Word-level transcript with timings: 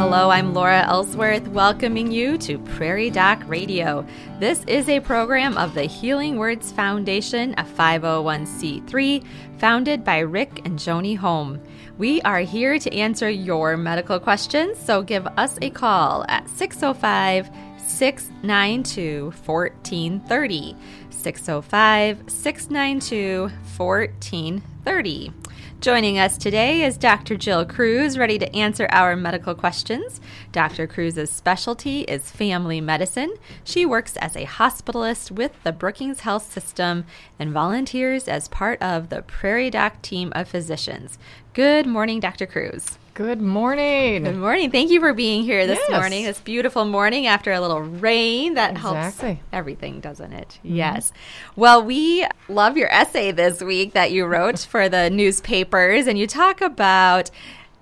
Hello, 0.00 0.30
I'm 0.30 0.54
Laura 0.54 0.86
Ellsworth, 0.88 1.46
welcoming 1.48 2.10
you 2.10 2.38
to 2.38 2.58
Prairie 2.58 3.10
Doc 3.10 3.38
Radio. 3.46 4.06
This 4.38 4.64
is 4.64 4.88
a 4.88 4.98
program 4.98 5.58
of 5.58 5.74
the 5.74 5.82
Healing 5.82 6.38
Words 6.38 6.72
Foundation, 6.72 7.52
a 7.58 7.64
501c3 7.64 9.22
founded 9.58 10.02
by 10.02 10.20
Rick 10.20 10.62
and 10.64 10.78
Joni 10.78 11.18
Holm. 11.18 11.60
We 11.98 12.22
are 12.22 12.40
here 12.40 12.78
to 12.78 12.96
answer 12.96 13.28
your 13.28 13.76
medical 13.76 14.18
questions, 14.18 14.78
so 14.78 15.02
give 15.02 15.26
us 15.36 15.58
a 15.60 15.68
call 15.68 16.24
at 16.28 16.48
605 16.48 17.50
692 17.86 19.24
1430. 19.44 20.76
605 21.10 22.24
692 22.26 23.50
1430. 23.76 25.32
Joining 25.80 26.18
us 26.18 26.36
today 26.36 26.82
is 26.82 26.98
Dr. 26.98 27.38
Jill 27.38 27.64
Kruse, 27.64 28.18
ready 28.18 28.38
to 28.38 28.54
answer 28.54 28.86
our 28.90 29.16
medical 29.16 29.54
questions. 29.54 30.20
Dr. 30.52 30.86
Kruse's 30.86 31.30
specialty 31.30 32.02
is 32.02 32.30
family 32.30 32.82
medicine. 32.82 33.34
She 33.64 33.86
works 33.86 34.18
as 34.18 34.36
a 34.36 34.44
hospitalist 34.44 35.30
with 35.30 35.52
the 35.62 35.72
Brookings 35.72 36.20
Health 36.20 36.52
System 36.52 37.06
and 37.38 37.50
volunteers 37.50 38.28
as 38.28 38.46
part 38.46 38.82
of 38.82 39.08
the 39.08 39.22
Prairie 39.22 39.70
Doc 39.70 40.02
team 40.02 40.34
of 40.34 40.48
physicians. 40.48 41.18
Good 41.54 41.86
morning, 41.86 42.20
Dr. 42.20 42.44
Kruse. 42.44 42.98
Good 43.20 43.42
morning. 43.42 44.24
Good 44.24 44.38
morning. 44.38 44.70
Thank 44.70 44.90
you 44.90 44.98
for 44.98 45.12
being 45.12 45.42
here 45.42 45.66
this 45.66 45.78
Yes. 45.78 45.90
morning. 45.90 46.24
This 46.24 46.40
beautiful 46.40 46.86
morning 46.86 47.26
after 47.26 47.52
a 47.52 47.60
little 47.60 47.82
rain 47.82 48.54
that 48.54 48.78
helps 48.78 49.22
everything, 49.52 50.00
doesn't 50.00 50.32
it? 50.32 50.58
Yes. 50.62 51.12
Well, 51.54 51.82
we 51.84 52.26
love 52.48 52.78
your 52.78 52.90
essay 52.90 53.30
this 53.30 53.60
week 53.60 53.92
that 53.92 54.10
you 54.10 54.24
wrote 54.24 54.60
for 54.60 54.88
the 54.88 55.10
newspapers, 55.20 56.06
and 56.06 56.18
you 56.18 56.26
talk 56.26 56.62
about 56.62 57.30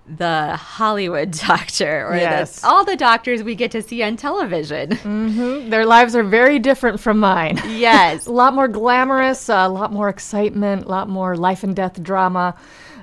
the 0.09 0.57
Hollywood 0.57 1.31
doctor 1.31 2.09
or 2.09 2.19
the- 2.19 2.61
all 2.65 2.85
the 2.85 2.97
doctors 2.97 3.45
we 3.45 3.55
get 3.55 3.71
to 3.71 3.81
see 3.81 4.03
on 4.03 4.17
television. 4.17 4.89
Mhm. 4.91 5.71
Their 5.71 5.87
lives 5.87 6.17
are 6.17 6.25
very 6.25 6.59
different 6.59 6.99
from 6.99 7.21
mine. 7.21 7.63
Yes. 7.69 8.27
a 8.27 8.33
lot 8.33 8.55
more 8.55 8.67
glamorous, 8.67 9.49
a 9.49 9.69
lot 9.69 9.93
more 9.93 10.09
excitement, 10.09 10.87
a 10.87 10.89
lot 10.89 11.09
more 11.09 11.37
life 11.37 11.63
and 11.63 11.77
death 11.77 12.03
drama. 12.03 12.57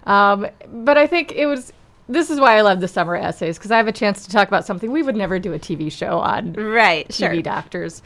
Um, 0.06 0.48
but 0.68 0.98
I 0.98 1.08
think 1.08 1.32
it 1.32 1.46
was. 1.46 1.72
This 2.08 2.30
is 2.30 2.40
why 2.40 2.58
I 2.58 2.62
love 2.62 2.82
the 2.82 2.88
summer 2.88 3.16
essays 3.16 3.58
because 3.58 3.72
I 3.72 3.78
have 3.78 3.88
a 3.88 3.92
chance 3.92 4.26
to 4.26 4.32
talk 4.32 4.48
about 4.48 4.66
something 4.66 4.92
we 4.92 5.02
would 5.02 5.16
never 5.16 5.40
do 5.40 5.54
a 5.54 5.60
TV 5.60 5.92
show 5.92 6.20
on. 6.20 6.54
Right, 6.54 7.08
TV 7.08 7.34
sure. 7.34 7.42
doctors. 7.42 8.02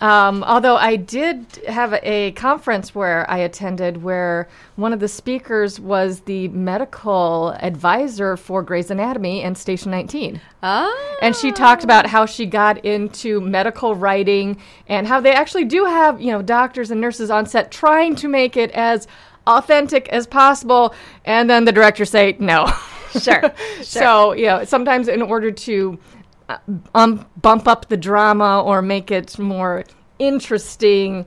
Um, 0.00 0.44
although 0.44 0.76
I 0.76 0.96
did 0.96 1.46
have 1.66 1.98
a 2.02 2.30
conference 2.32 2.94
where 2.94 3.28
I 3.28 3.38
attended 3.38 4.02
where 4.02 4.48
one 4.76 4.92
of 4.92 5.00
the 5.00 5.08
speakers 5.08 5.80
was 5.80 6.20
the 6.20 6.48
medical 6.48 7.50
advisor 7.60 8.36
for 8.36 8.62
Grey's 8.62 8.90
Anatomy 8.90 9.42
and 9.42 9.58
Station 9.58 9.90
19. 9.90 10.40
Oh. 10.62 11.18
And 11.20 11.34
she 11.34 11.50
talked 11.50 11.82
about 11.82 12.06
how 12.06 12.26
she 12.26 12.46
got 12.46 12.84
into 12.84 13.40
medical 13.40 13.96
writing 13.96 14.58
and 14.86 15.06
how 15.06 15.20
they 15.20 15.32
actually 15.32 15.64
do 15.64 15.84
have, 15.84 16.20
you 16.20 16.30
know, 16.30 16.42
doctors 16.42 16.90
and 16.92 17.00
nurses 17.00 17.30
on 17.30 17.46
set 17.46 17.72
trying 17.72 18.14
to 18.16 18.28
make 18.28 18.56
it 18.56 18.70
as 18.72 19.08
authentic 19.48 20.08
as 20.10 20.28
possible. 20.28 20.94
And 21.24 21.50
then 21.50 21.64
the 21.64 21.72
director 21.72 22.04
say, 22.04 22.36
no. 22.38 22.72
Sure, 23.20 23.40
sure. 23.76 23.82
so, 23.84 24.32
you 24.32 24.46
know, 24.46 24.64
sometimes 24.64 25.08
in 25.08 25.22
order 25.22 25.50
to 25.50 25.98
uh, 26.48 26.58
um, 26.94 27.26
bump 27.40 27.66
up 27.68 27.88
the 27.88 27.96
drama 27.96 28.62
or 28.62 28.82
make 28.82 29.10
it 29.10 29.38
more 29.38 29.84
interesting, 30.18 31.26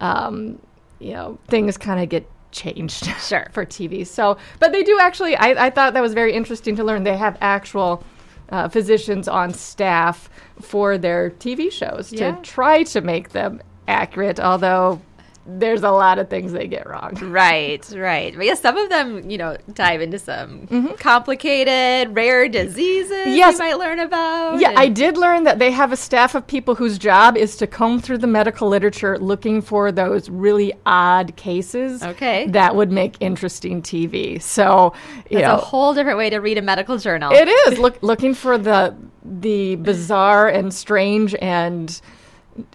um, 0.00 0.58
you 0.98 1.12
know, 1.12 1.38
things 1.48 1.76
kind 1.76 2.00
of 2.02 2.08
get 2.08 2.28
changed 2.52 3.06
Sure. 3.20 3.48
for 3.52 3.64
TV. 3.64 4.06
So, 4.06 4.36
but 4.60 4.72
they 4.72 4.82
do 4.82 4.98
actually, 5.00 5.36
I, 5.36 5.66
I 5.66 5.70
thought 5.70 5.94
that 5.94 6.02
was 6.02 6.14
very 6.14 6.32
interesting 6.32 6.76
to 6.76 6.84
learn. 6.84 7.02
They 7.04 7.16
have 7.16 7.36
actual 7.40 8.04
uh, 8.50 8.68
physicians 8.68 9.28
on 9.28 9.54
staff 9.54 10.28
for 10.60 10.98
their 10.98 11.30
TV 11.30 11.72
shows 11.72 12.12
Yeah. 12.12 12.32
to 12.36 12.42
try 12.42 12.82
to 12.84 13.00
make 13.00 13.30
them 13.30 13.62
accurate, 13.88 14.38
although 14.38 15.00
there's 15.44 15.82
a 15.82 15.90
lot 15.90 16.18
of 16.20 16.30
things 16.30 16.52
they 16.52 16.68
get 16.68 16.86
wrong. 16.88 17.16
Right, 17.32 17.84
right. 17.96 18.34
But 18.36 18.46
yeah, 18.46 18.54
some 18.54 18.76
of 18.76 18.88
them, 18.90 19.28
you 19.30 19.38
know, 19.38 19.56
dive 19.72 20.00
into 20.00 20.18
some 20.18 20.66
complicated, 20.98 22.14
rare 22.14 22.48
diseases 22.48 23.10
Mm-hmm. 23.12 23.30
Yes. 23.36 23.54
you 23.54 23.58
might 23.60 23.78
learn 23.78 23.98
about. 24.00 24.58
Yeah, 24.60 24.72
I 24.76 24.88
did 24.88 25.16
learn 25.16 25.44
that 25.44 25.58
they 25.58 25.70
have 25.70 25.92
a 25.92 25.96
staff 25.96 26.34
of 26.34 26.46
people 26.46 26.74
whose 26.74 26.98
job 26.98 27.36
is 27.36 27.56
to 27.58 27.66
comb 27.66 28.00
through 28.00 28.18
the 28.18 28.26
medical 28.26 28.68
literature 28.68 29.18
looking 29.18 29.60
for 29.62 29.92
those 29.92 30.28
really 30.28 30.72
odd 30.86 31.34
cases 31.36 32.02
Okay. 32.02 32.46
that 32.48 32.74
would 32.76 32.90
make 32.90 33.16
interesting 33.20 33.82
TV. 33.82 34.40
So, 34.42 34.92
you 35.30 35.38
That's 35.38 35.48
know, 35.48 35.54
a 35.54 35.58
whole 35.58 35.94
different 35.94 36.18
way 36.18 36.30
to 36.30 36.38
read 36.38 36.58
a 36.58 36.62
medical 36.62 36.98
journal. 36.98 37.32
It 37.32 37.48
is 37.48 37.78
look 37.78 38.02
looking 38.02 38.34
for 38.34 38.58
the 38.58 38.94
the 39.24 39.76
bizarre 39.76 40.48
and 40.48 40.74
strange 40.74 41.34
and 41.36 42.00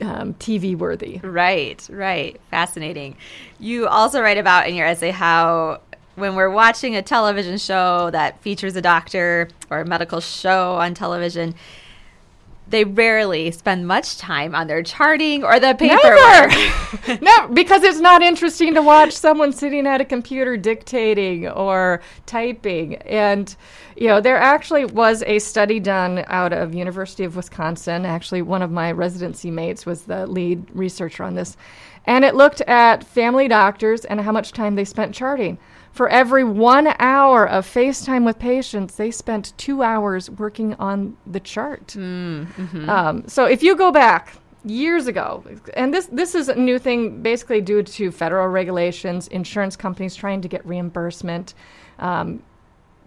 um, 0.01 0.33
TV 0.35 0.77
worthy. 0.77 1.19
Right, 1.23 1.85
right. 1.91 2.39
Fascinating. 2.49 3.17
You 3.59 3.87
also 3.87 4.21
write 4.21 4.37
about 4.37 4.67
in 4.67 4.75
your 4.75 4.87
essay 4.87 5.11
how 5.11 5.81
when 6.15 6.35
we're 6.35 6.49
watching 6.49 6.95
a 6.95 7.01
television 7.01 7.57
show 7.57 8.09
that 8.11 8.41
features 8.41 8.75
a 8.75 8.81
doctor 8.81 9.49
or 9.69 9.81
a 9.81 9.85
medical 9.85 10.19
show 10.19 10.75
on 10.75 10.95
television, 10.95 11.53
they 12.69 12.83
rarely 12.83 13.51
spend 13.51 13.87
much 13.87 14.17
time 14.17 14.53
on 14.53 14.67
their 14.67 14.83
charting 14.83 15.43
or 15.43 15.59
the 15.59 15.75
paperwork. 15.75 17.21
No, 17.21 17.47
because 17.49 17.83
it's 17.83 17.99
not 17.99 18.21
interesting 18.21 18.73
to 18.73 18.81
watch 18.81 19.13
someone 19.13 19.51
sitting 19.53 19.87
at 19.87 20.01
a 20.01 20.05
computer 20.05 20.57
dictating 20.57 21.47
or 21.47 22.01
typing. 22.25 22.95
And 22.95 23.55
you 23.95 24.07
know, 24.07 24.21
there 24.21 24.37
actually 24.37 24.85
was 24.85 25.23
a 25.23 25.39
study 25.39 25.79
done 25.79 26.23
out 26.27 26.53
of 26.53 26.75
University 26.75 27.23
of 27.23 27.35
Wisconsin. 27.35 28.05
Actually, 28.05 28.41
one 28.41 28.61
of 28.61 28.71
my 28.71 28.91
residency 28.91 29.49
mates 29.51 29.85
was 29.85 30.03
the 30.03 30.27
lead 30.27 30.65
researcher 30.73 31.23
on 31.23 31.35
this, 31.35 31.57
and 32.05 32.23
it 32.23 32.35
looked 32.35 32.61
at 32.61 33.03
family 33.03 33.47
doctors 33.47 34.05
and 34.05 34.21
how 34.21 34.31
much 34.31 34.51
time 34.51 34.75
they 34.75 34.85
spent 34.85 35.15
charting. 35.15 35.57
For 35.97 36.07
every 36.09 36.43
one 36.43 36.93
hour 36.99 37.49
of 37.49 37.65
FaceTime 37.65 38.23
with 38.23 38.37
patients, 38.37 38.93
they 38.97 39.09
spent 39.09 39.53
two 39.57 39.81
hours 39.81 40.29
working 40.29 40.75
on 40.75 41.17
the 41.25 41.39
chart. 41.39 41.95
Um, 42.87 43.23
so 43.27 43.45
if 43.45 43.63
you 43.63 43.75
go 43.75 43.91
back 43.91 44.35
years 44.63 45.07
ago, 45.07 45.43
and 45.73 45.91
this 45.91 46.05
this 46.11 46.35
is 46.35 46.49
a 46.49 46.55
new 46.55 46.77
thing, 46.77 47.23
basically 47.23 47.61
due 47.61 47.81
to 47.81 48.11
federal 48.11 48.47
regulations, 48.47 49.27
insurance 49.29 49.75
companies 49.75 50.15
trying 50.15 50.39
to 50.41 50.47
get 50.47 50.63
reimbursement. 50.67 51.55
Um, 51.97 52.43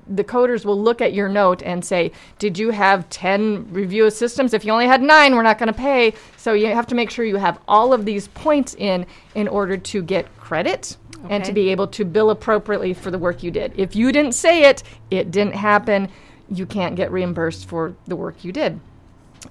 the 0.09 0.25
coders 0.25 0.65
will 0.65 0.83
look 0.83 1.01
at 1.01 1.13
your 1.13 1.29
note 1.29 1.63
and 1.63 1.85
say, 1.85 2.11
Did 2.41 2.59
you 2.59 2.71
have 2.71 3.09
10 3.09 3.73
review 3.73 4.11
systems? 4.11 4.53
If 4.53 4.65
you 4.65 4.73
only 4.73 4.89
had 4.89 5.01
nine, 5.01 5.37
we're 5.37 5.45
not 5.45 5.59
going 5.59 5.69
to 5.69 5.73
pay. 5.73 6.15
So 6.37 6.55
you 6.55 6.67
have 6.67 6.89
to 6.89 6.97
make 6.97 7.11
sure 7.11 7.25
you 7.25 7.37
have 7.37 7.61
all 7.69 7.93
of 7.93 8.05
these 8.05 8.27
points 8.27 8.75
in 8.75 9.07
in 9.37 9.47
order 9.47 9.77
to 9.77 10.03
get 10.03 10.37
credit 10.39 10.97
and 11.29 11.45
to 11.45 11.53
be 11.53 11.71
able 11.71 11.87
to 11.89 12.05
bill 12.05 12.31
appropriately 12.31 12.95
for 12.95 13.11
the 13.11 13.19
work 13.19 13.43
you 13.43 13.51
did. 13.51 13.73
If 13.77 13.95
you 13.95 14.13
didn't 14.13 14.33
say 14.33 14.65
it, 14.65 14.83
it 15.11 15.31
didn't 15.31 15.55
happen, 15.55 16.09
you 16.49 16.67
can't 16.67 16.97
get 16.97 17.13
reimbursed 17.13 17.69
for 17.69 17.95
the 18.07 18.17
work 18.17 18.45
you 18.45 18.53
did. 18.53 18.81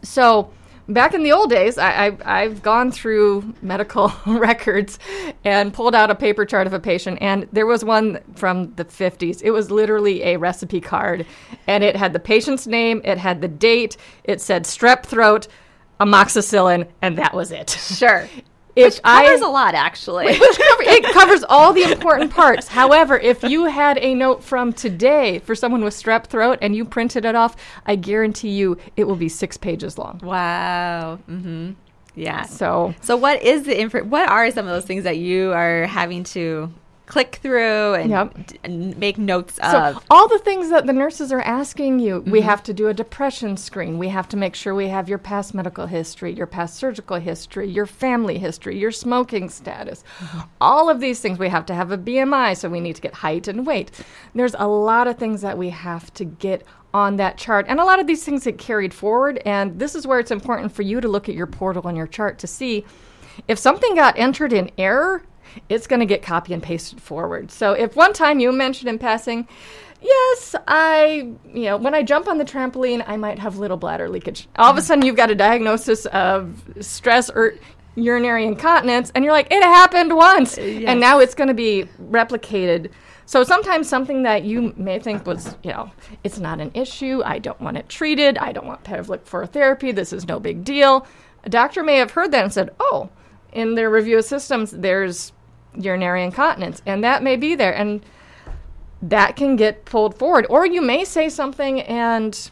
So 0.02 0.52
back 0.90 1.14
in 1.14 1.24
the 1.24 1.32
old 1.32 1.50
days, 1.50 1.78
I, 1.78 2.08
I, 2.08 2.42
I've 2.42 2.62
gone 2.62 2.92
through 2.92 3.54
medical 3.62 4.12
records 4.26 5.00
and 5.46 5.74
pulled 5.74 5.96
out 5.96 6.10
a 6.10 6.16
paper 6.16 6.46
chart 6.46 6.68
of 6.68 6.74
a 6.74 6.80
patient, 6.80 7.20
and 7.22 7.48
there 7.52 7.66
was 7.66 7.86
one 7.86 8.20
from 8.36 8.74
the 8.76 8.86
50s. 8.86 9.42
It 9.44 9.52
was 9.52 9.72
literally 9.72 10.24
a 10.24 10.38
recipe 10.38 10.82
card, 10.82 11.26
and 11.68 11.84
it 11.84 11.96
had 11.96 12.14
the 12.14 12.20
patient's 12.20 12.68
name, 12.68 13.02
it 13.06 13.18
had 13.18 13.42
the 13.42 13.48
date, 13.48 13.96
it 14.24 14.42
said 14.42 14.64
strep 14.64 15.04
throat, 15.06 15.48
amoxicillin, 16.00 16.88
and 17.02 17.18
that 17.18 17.34
was 17.34 17.52
it. 17.52 17.70
sure. 17.70 18.28
If 18.80 18.96
Which 18.96 19.04
covers 19.04 19.42
a 19.42 19.48
lot, 19.48 19.76
actually. 19.76 20.28
which 20.28 20.40
cover, 20.58 20.84
it 20.84 21.04
covers 21.14 21.44
all 21.50 21.74
the 21.74 21.84
important 21.84 22.32
parts. 22.32 22.68
However, 22.68 23.18
if 23.18 23.44
you 23.44 23.66
had 23.66 23.98
a 24.00 24.14
note 24.16 24.44
from 24.44 24.74
today 24.74 25.40
for 25.40 25.56
someone 25.56 25.84
with 25.84 25.94
strep 25.94 26.26
throat 26.28 26.60
and 26.62 26.76
you 26.76 26.86
printed 26.86 27.26
it 27.26 27.36
off, 27.36 27.56
I 27.86 27.96
guarantee 27.96 28.50
you 28.50 28.78
it 28.96 29.06
will 29.06 29.16
be 29.16 29.30
six 29.30 29.58
pages 29.58 29.98
long. 29.98 30.20
wow. 30.24 31.20
Mm-hmm. 31.30 31.72
Yeah. 32.16 32.44
So 32.44 32.94
So 33.02 33.16
what 33.16 33.42
is 33.42 33.64
the 33.64 33.80
info? 33.80 34.04
What 34.04 34.28
are 34.30 34.50
some 34.52 34.66
of 34.68 34.72
those 34.74 34.86
things 34.86 35.04
that 35.06 35.18
you 35.18 35.52
are 35.54 35.86
having 35.86 36.24
to 36.36 36.72
click 37.10 37.40
through 37.42 37.96
and, 37.96 38.12
Yep. 38.12 38.48
d- 38.48 38.60
and 38.64 38.98
make 38.98 39.18
notes 39.18 39.56
So 39.56 39.78
of? 39.78 40.04
all 40.12 40.28
the 40.28 40.38
things 40.38 40.70
that 40.70 40.86
the 40.86 40.94
nurses 40.94 41.32
are 41.32 41.42
asking 41.42 42.00
you, 42.00 42.22
we 42.22 42.40
mm-hmm. 42.40 42.48
have 42.48 42.62
to 42.64 42.74
do 42.74 42.88
a 42.88 42.94
depression 42.94 43.58
screen. 43.58 43.98
We 43.98 44.10
have 44.10 44.30
to 44.30 44.38
make 44.38 44.54
sure 44.56 44.76
we 44.76 44.90
have 44.90 45.10
your 45.10 45.18
past 45.18 45.56
medical 45.56 45.88
history, 45.88 46.32
your 46.32 46.46
past 46.46 46.76
surgical 46.76 47.18
history, 47.18 47.68
your 47.68 47.88
family 47.88 48.38
history, 48.38 48.78
your 48.78 48.92
smoking 48.92 49.50
status. 49.50 50.04
Mm-hmm. 50.20 50.40
All 50.62 50.88
of 50.88 51.00
these 51.00 51.20
things 51.20 51.40
we 51.40 51.50
have 51.50 51.66
to 51.66 51.74
have 51.74 51.92
a 51.92 51.98
BMI, 51.98 52.56
so 52.56 52.70
we 52.70 52.80
need 52.80 52.96
to 52.96 53.02
get 53.02 53.16
height 53.16 53.48
and 53.48 53.66
weight. 53.66 53.90
There's 54.36 54.56
a 54.60 54.68
lot 54.68 55.08
of 55.08 55.18
things 55.18 55.42
that 55.42 55.58
we 55.58 55.72
have 55.72 56.14
to 56.14 56.26
get 56.26 56.64
on 56.94 57.18
that 57.18 57.38
chart. 57.38 57.66
And 57.68 57.80
a 57.80 57.86
lot 57.86 58.00
of 58.00 58.06
these 58.06 58.24
things 58.24 58.44
get 58.44 58.60
carried 58.60 58.94
forward 58.94 59.42
and 59.46 59.80
this 59.80 59.96
is 59.96 60.06
where 60.06 60.20
it's 60.20 60.32
important 60.32 60.72
for 60.72 60.84
you 60.84 61.02
to 61.02 61.08
look 61.08 61.28
at 61.28 61.36
your 61.36 61.48
portal 61.48 61.88
and 61.88 61.98
your 61.98 62.08
chart 62.08 62.38
to 62.40 62.48
see 62.48 62.86
if 63.48 63.58
something 63.58 63.96
got 63.96 64.18
entered 64.18 64.54
in 64.54 64.70
error, 64.78 65.24
it's 65.70 65.88
going 65.88 66.00
to 66.00 66.06
get 66.06 66.22
copy 66.22 66.54
and 66.54 66.62
pasted 66.62 67.02
forward. 67.02 67.52
So 67.52 67.74
if 67.74 67.96
one 67.96 68.14
time 68.14 68.40
you 68.40 68.52
mentioned 68.52 68.90
in 68.90 69.00
passing, 69.00 69.48
Yes, 70.02 70.56
I, 70.66 71.34
you 71.54 71.64
know, 71.64 71.76
when 71.76 71.94
I 71.94 72.04
jump 72.04 72.30
on 72.30 72.38
the 72.38 72.46
trampoline, 72.46 73.04
I 73.06 73.18
might 73.18 73.38
have 73.38 73.58
little 73.58 73.76
bladder 73.76 74.08
leakage. 74.08 74.48
All 74.56 74.72
of 74.72 74.78
a 74.78 74.82
sudden, 74.82 75.04
you've 75.04 75.18
got 75.18 75.30
a 75.30 75.36
diagnosis 75.36 76.06
of 76.06 76.64
stress 76.80 77.30
or 77.30 77.56
urinary 77.96 78.46
incontinence, 78.46 79.12
and 79.14 79.26
you're 79.26 79.34
like, 79.34 79.52
it 79.52 79.62
happened 79.62 80.16
once, 80.16 80.58
uh, 80.58 80.62
and 80.62 81.02
now 81.02 81.20
it's 81.20 81.36
going 81.36 81.50
to 81.50 81.54
be 81.54 81.86
replicated. 82.02 82.92
So 83.26 83.44
sometimes 83.44 83.90
something 83.90 84.24
that 84.24 84.44
you 84.44 84.74
may 84.78 85.00
think 85.00 85.26
was, 85.26 85.56
you 85.64 85.72
know, 85.72 85.92
it's 86.24 86.40
not 86.40 86.62
an 86.62 86.72
issue. 86.74 87.22
I 87.24 87.40
don't 87.40 87.60
want 87.62 87.78
it 87.78 87.90
treated. 87.90 88.38
I 88.38 88.54
don't 88.54 88.66
want 88.66 88.84
pelvic 88.84 89.26
floor 89.28 89.46
therapy. 89.46 89.92
This 89.92 90.14
is 90.14 90.28
no 90.28 90.40
big 90.40 90.64
deal. 90.64 91.06
A 91.44 91.50
doctor 91.50 91.84
may 91.84 91.98
have 91.98 92.12
heard 92.12 92.32
that 92.32 92.44
and 92.44 92.54
said, 92.54 92.72
oh, 92.80 93.10
in 93.52 93.76
their 93.76 93.90
review 93.90 94.18
of 94.18 94.26
systems, 94.26 94.72
there's 94.72 95.32
urinary 95.76 96.24
incontinence, 96.24 96.82
and 96.86 97.04
that 97.04 97.24
may 97.24 97.36
be 97.36 97.56
there. 97.56 97.74
And 97.74 98.02
that 99.02 99.36
can 99.36 99.56
get 99.56 99.86
pulled 99.86 100.18
forward. 100.18 100.46
Or 100.50 100.66
you 100.66 100.82
may 100.82 101.06
say 101.06 101.30
something 101.30 101.82
and 101.82 102.52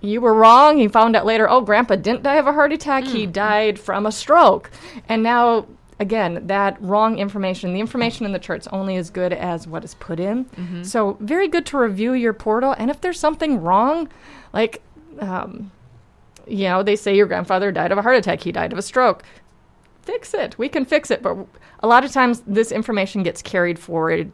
you 0.00 0.20
were 0.20 0.34
wrong. 0.34 0.78
You 0.78 0.88
found 0.88 1.16
out 1.16 1.24
later, 1.24 1.48
oh, 1.48 1.60
grandpa 1.60 1.96
didn't 1.96 2.24
die 2.24 2.36
of 2.36 2.46
a 2.46 2.52
heart 2.52 2.72
attack. 2.72 3.04
He 3.04 3.26
died 3.26 3.78
from 3.78 4.04
a 4.06 4.12
stroke. 4.12 4.70
And 5.08 5.22
now, 5.22 5.66
again, 6.00 6.46
that 6.48 6.80
wrong 6.82 7.18
information, 7.18 7.72
the 7.72 7.80
information 7.80 8.26
in 8.26 8.32
the 8.32 8.38
chart's 8.40 8.66
only 8.68 8.96
as 8.96 9.08
good 9.08 9.32
as 9.32 9.66
what 9.68 9.84
is 9.84 9.94
put 9.94 10.18
in. 10.18 10.46
So, 10.84 11.16
very 11.20 11.46
good 11.48 11.64
to 11.66 11.78
review 11.78 12.12
your 12.12 12.32
portal. 12.32 12.74
And 12.76 12.90
if 12.90 13.00
there's 13.00 13.20
something 13.20 13.62
wrong, 13.62 14.08
like, 14.52 14.82
um, 15.20 15.70
you 16.46 16.64
know, 16.64 16.82
they 16.82 16.96
say 16.96 17.14
your 17.16 17.26
grandfather 17.26 17.70
died 17.72 17.92
of 17.92 17.98
a 17.98 18.02
heart 18.02 18.16
attack, 18.16 18.40
he 18.40 18.50
died 18.52 18.72
of 18.72 18.78
a 18.78 18.82
stroke. 18.82 19.22
Fix 20.04 20.34
it. 20.34 20.56
We 20.58 20.68
can 20.68 20.84
fix 20.84 21.10
it. 21.10 21.22
But 21.22 21.36
a 21.80 21.86
lot 21.86 22.04
of 22.04 22.12
times, 22.12 22.42
this 22.46 22.70
information 22.72 23.22
gets 23.22 23.42
carried 23.42 23.78
forward 23.78 24.30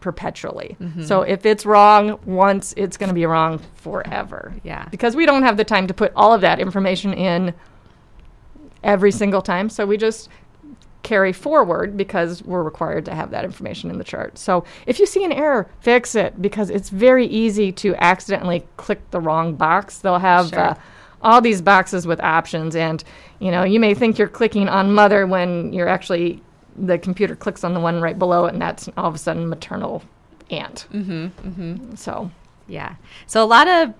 perpetually. 0.00 0.76
So 1.02 1.22
if 1.22 1.46
it's 1.46 1.64
wrong 1.64 2.18
once, 2.26 2.74
it's 2.76 2.96
going 2.98 3.08
to 3.08 3.14
be 3.14 3.24
wrong 3.24 3.58
forever. 3.74 4.52
Yeah. 4.62 4.86
Because 4.90 5.16
we 5.16 5.24
don't 5.24 5.42
have 5.44 5.56
the 5.56 5.64
time 5.64 5.86
to 5.86 5.94
put 5.94 6.12
all 6.14 6.32
of 6.34 6.42
that 6.42 6.60
information 6.60 7.14
in 7.14 7.54
every 8.82 9.10
single 9.10 9.40
time. 9.40 9.68
So 9.70 9.86
we 9.86 9.96
just 9.96 10.28
carry 11.02 11.32
forward 11.32 11.96
because 11.96 12.42
we're 12.42 12.62
required 12.62 13.04
to 13.06 13.14
have 13.14 13.30
that 13.30 13.44
information 13.44 13.90
in 13.90 13.96
the 13.98 14.04
chart. 14.04 14.36
So 14.38 14.64
if 14.86 14.98
you 14.98 15.06
see 15.06 15.24
an 15.24 15.32
error, 15.32 15.68
fix 15.80 16.14
it 16.14 16.40
because 16.40 16.68
it's 16.70 16.90
very 16.90 17.26
easy 17.26 17.72
to 17.72 17.94
accidentally 17.96 18.66
click 18.76 19.10
the 19.10 19.20
wrong 19.20 19.54
box. 19.54 19.98
They'll 19.98 20.18
have 20.18 20.48
Sure. 20.50 20.58
uh, 20.60 20.74
all 21.24 21.40
these 21.40 21.60
boxes 21.62 22.06
with 22.06 22.20
options 22.20 22.76
and 22.76 23.02
you 23.40 23.50
know, 23.50 23.64
you 23.64 23.80
may 23.80 23.94
think 23.94 24.18
you're 24.18 24.28
clicking 24.28 24.68
on 24.68 24.92
mother 24.92 25.26
when 25.26 25.72
you're 25.72 25.88
actually 25.88 26.40
the 26.76 26.98
computer 26.98 27.34
clicks 27.36 27.64
on 27.64 27.74
the 27.74 27.80
one 27.80 28.00
right 28.00 28.18
below 28.18 28.46
it 28.46 28.52
and 28.52 28.62
that's 28.62 28.88
all 28.96 29.06
of 29.06 29.14
a 29.14 29.18
sudden 29.18 29.48
maternal 29.48 30.02
aunt. 30.50 30.86
Mhm. 30.92 31.30
Mhm. 31.44 31.98
So 31.98 32.30
Yeah. 32.68 32.94
So 33.26 33.42
a 33.42 33.46
lot 33.46 33.68
of 33.68 33.92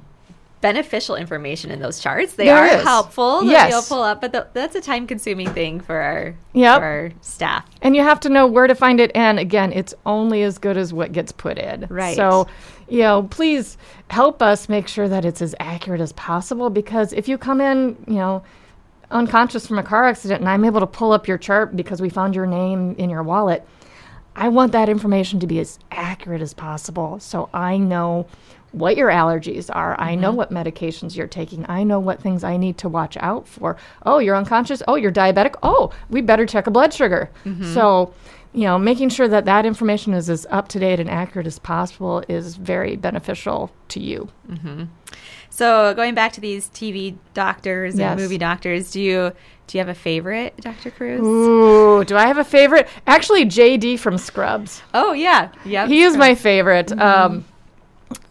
beneficial 0.62 1.14
information 1.16 1.70
in 1.70 1.78
those 1.80 2.00
charts. 2.00 2.34
They 2.36 2.46
There 2.46 2.56
are 2.56 2.66
is. 2.78 2.82
helpful 2.82 3.40
that 3.42 3.50
Yes. 3.50 3.70
you'll 3.70 3.82
pull 3.82 4.02
up, 4.02 4.22
but 4.22 4.32
th- 4.32 4.44
that's 4.54 4.74
a 4.74 4.80
time 4.80 5.06
consuming 5.06 5.50
thing 5.50 5.78
for 5.78 5.96
our, 6.00 6.34
Yep. 6.54 6.78
for 6.78 6.84
our 6.84 7.10
staff. 7.20 7.66
And 7.82 7.94
you 7.94 8.02
have 8.02 8.18
to 8.20 8.30
know 8.30 8.46
where 8.46 8.66
to 8.66 8.74
find 8.74 8.98
it. 8.98 9.10
And 9.14 9.38
again, 9.38 9.72
it's 9.74 9.92
only 10.06 10.42
as 10.42 10.56
good 10.56 10.78
as 10.78 10.90
what 10.94 11.12
gets 11.12 11.32
put 11.32 11.58
in. 11.58 11.84
Right. 11.90 12.16
So, 12.16 12.46
you 12.88 13.00
know, 13.00 13.22
please 13.24 13.76
help 14.08 14.42
us 14.42 14.68
make 14.68 14.88
sure 14.88 15.08
that 15.08 15.24
it's 15.24 15.42
as 15.42 15.54
accurate 15.60 16.00
as 16.00 16.12
possible 16.12 16.70
because 16.70 17.12
if 17.12 17.28
you 17.28 17.38
come 17.38 17.60
in, 17.60 17.96
you 18.06 18.14
know, 18.14 18.42
unconscious 19.10 19.66
from 19.66 19.78
a 19.78 19.82
car 19.82 20.04
accident 20.04 20.40
and 20.40 20.48
I'm 20.48 20.64
able 20.64 20.80
to 20.80 20.86
pull 20.86 21.12
up 21.12 21.28
your 21.28 21.38
chart 21.38 21.76
because 21.76 22.00
we 22.00 22.08
found 22.08 22.34
your 22.34 22.46
name 22.46 22.94
in 22.96 23.10
your 23.10 23.22
wallet, 23.22 23.66
I 24.36 24.48
want 24.48 24.72
that 24.72 24.88
information 24.88 25.40
to 25.40 25.46
be 25.46 25.60
as 25.60 25.78
accurate 25.90 26.42
as 26.42 26.54
possible 26.54 27.20
so 27.20 27.48
I 27.54 27.76
know 27.76 28.26
what 28.72 28.96
your 28.96 29.08
allergies 29.08 29.70
are. 29.72 29.98
I 30.00 30.16
know 30.16 30.30
mm-hmm. 30.30 30.36
what 30.36 30.50
medications 30.50 31.16
you're 31.16 31.28
taking. 31.28 31.64
I 31.68 31.84
know 31.84 32.00
what 32.00 32.20
things 32.20 32.42
I 32.42 32.56
need 32.56 32.76
to 32.78 32.88
watch 32.88 33.16
out 33.18 33.46
for. 33.46 33.76
Oh, 34.04 34.18
you're 34.18 34.34
unconscious. 34.34 34.82
Oh, 34.88 34.96
you're 34.96 35.12
diabetic. 35.12 35.54
Oh, 35.62 35.92
we 36.10 36.20
better 36.20 36.44
check 36.44 36.66
a 36.66 36.72
blood 36.72 36.92
sugar. 36.92 37.30
Mm-hmm. 37.44 37.72
So, 37.72 38.12
you 38.54 38.62
know, 38.62 38.78
making 38.78 39.08
sure 39.10 39.26
that 39.28 39.44
that 39.46 39.66
information 39.66 40.14
is 40.14 40.30
as 40.30 40.46
up 40.50 40.68
to 40.68 40.78
date 40.78 41.00
and 41.00 41.10
accurate 41.10 41.46
as 41.46 41.58
possible 41.58 42.22
is 42.28 42.54
very 42.56 42.94
beneficial 42.96 43.70
to 43.88 44.00
you. 44.00 44.28
So 45.50 45.94
going 45.94 46.14
back 46.14 46.32
to 46.34 46.40
these 46.40 46.68
TV 46.70 47.16
doctors 47.34 47.98
Yes. 47.98 48.12
and 48.12 48.20
movie 48.20 48.38
doctors, 48.38 48.90
do 48.90 49.00
you 49.00 49.32
do 49.66 49.78
you 49.78 49.80
have 49.80 49.88
a 49.88 49.94
favorite, 49.94 50.54
Dr. 50.60 50.90
Kruse? 50.90 51.20
Ooh, 51.20 52.04
do 52.04 52.16
I 52.16 52.26
have 52.26 52.38
a 52.38 52.44
favorite? 52.44 52.86
Actually, 53.06 53.46
JD 53.46 53.98
from 53.98 54.18
Scrubs. 54.18 54.82
Oh 54.92 55.12
yeah, 55.12 55.50
yeah. 55.64 55.86
He 55.86 56.02
is 56.02 56.16
my 56.16 56.34
favorite. 56.34 56.92
Um, 57.00 57.44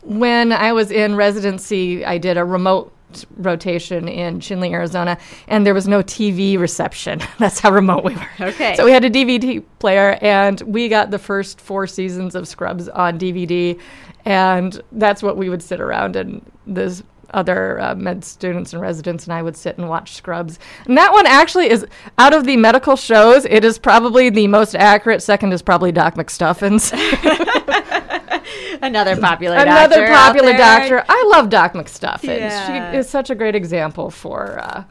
when 0.03 0.51
I 0.51 0.73
was 0.73 0.91
in 0.91 1.15
residency, 1.15 2.05
I 2.05 2.17
did 2.17 2.37
a 2.37 2.45
remote 2.45 2.91
rotation 3.37 4.07
in 4.07 4.39
Chinle, 4.39 4.71
Arizona, 4.71 5.17
and 5.47 5.65
there 5.65 5.73
was 5.73 5.87
no 5.87 6.01
TV 6.01 6.57
reception. 6.57 7.21
That's 7.39 7.59
how 7.59 7.71
remote 7.71 8.03
we 8.03 8.15
were. 8.15 8.29
Okay. 8.39 8.75
So 8.75 8.85
we 8.85 8.91
had 8.91 9.05
a 9.05 9.09
DVD 9.09 9.63
player, 9.79 10.17
and 10.21 10.59
we 10.61 10.87
got 10.89 11.11
the 11.11 11.19
first 11.19 11.61
four 11.61 11.87
seasons 11.87 12.35
of 12.35 12.47
Scrubs 12.47 12.89
on 12.89 13.19
DVD, 13.19 13.79
and 14.25 14.81
that's 14.93 15.21
what 15.21 15.35
we 15.35 15.49
would 15.49 15.61
sit 15.61 15.81
around 15.81 16.15
and 16.15 16.41
this 16.65 17.03
other 17.33 17.79
uh, 17.81 17.95
med 17.95 18.23
students 18.23 18.73
and 18.73 18.81
residents 18.81 19.25
and 19.25 19.33
I 19.33 19.41
would 19.41 19.57
sit 19.57 19.77
and 19.77 19.89
watch 19.89 20.13
Scrubs. 20.13 20.59
And 20.85 20.97
that 20.97 21.11
one 21.11 21.25
actually 21.25 21.69
is 21.69 21.85
out 22.17 22.33
of 22.33 22.45
the 22.45 22.57
medical 22.57 22.95
shows, 22.95 23.45
it 23.45 23.65
is 23.65 23.77
probably 23.77 24.29
the 24.29 24.47
most 24.47 24.75
accurate. 24.75 25.21
Second 25.21 25.51
is 25.51 25.61
probably 25.61 25.91
Doc 25.91 26.15
McStuffins. 26.15 26.93
Another 28.81 29.15
popular 29.17 29.57
Another 29.57 30.07
doctor 30.07 30.13
popular 30.13 30.53
doctor. 30.57 31.05
I 31.07 31.29
love 31.33 31.49
Doc 31.49 31.73
McStuffins. 31.73 32.23
Yeah. 32.39 32.91
She 32.91 32.97
is 32.97 33.09
such 33.09 33.29
a 33.29 33.35
great 33.35 33.55
example 33.55 34.09
for 34.09 34.59
uh, 34.59 34.83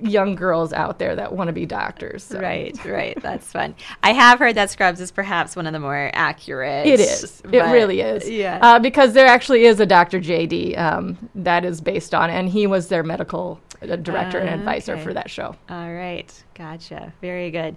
young 0.00 0.34
girls 0.34 0.72
out 0.72 0.98
there 0.98 1.14
that 1.14 1.32
want 1.32 1.48
to 1.48 1.52
be 1.52 1.64
doctors. 1.66 2.24
so. 2.24 2.40
Right, 2.40 2.76
right. 2.84 3.16
That's 3.22 3.50
fun. 3.52 3.74
I 4.02 4.12
have 4.12 4.38
heard 4.38 4.54
that 4.56 4.70
Scrubs 4.70 5.00
is 5.00 5.10
perhaps 5.12 5.54
one 5.54 5.66
of 5.66 5.72
the 5.72 5.78
more 5.80 6.10
accurate. 6.14 6.86
It 6.86 6.98
is. 7.00 7.40
It 7.44 7.60
really 7.70 8.00
is. 8.00 8.28
Yeah. 8.28 8.58
Uh, 8.60 8.78
because 8.78 9.12
there 9.12 9.26
actually 9.26 9.64
is 9.64 9.78
a 9.80 9.86
Dr. 9.86 10.18
JD 10.20 10.76
um, 10.78 11.28
that 11.34 11.64
is 11.64 11.80
based 11.80 12.14
on, 12.14 12.30
and 12.30 12.48
he 12.48 12.66
was 12.66 12.88
their 12.88 13.02
medical 13.04 13.60
uh, 13.82 13.96
director 13.96 14.38
and 14.38 14.48
Ah, 14.50 14.54
advisor 14.54 14.94
okay. 14.94 15.02
for 15.04 15.12
that 15.14 15.30
show. 15.30 15.54
All 15.70 15.92
right, 15.92 16.32
gotcha. 16.54 17.12
Very 17.20 17.50
good. 17.50 17.76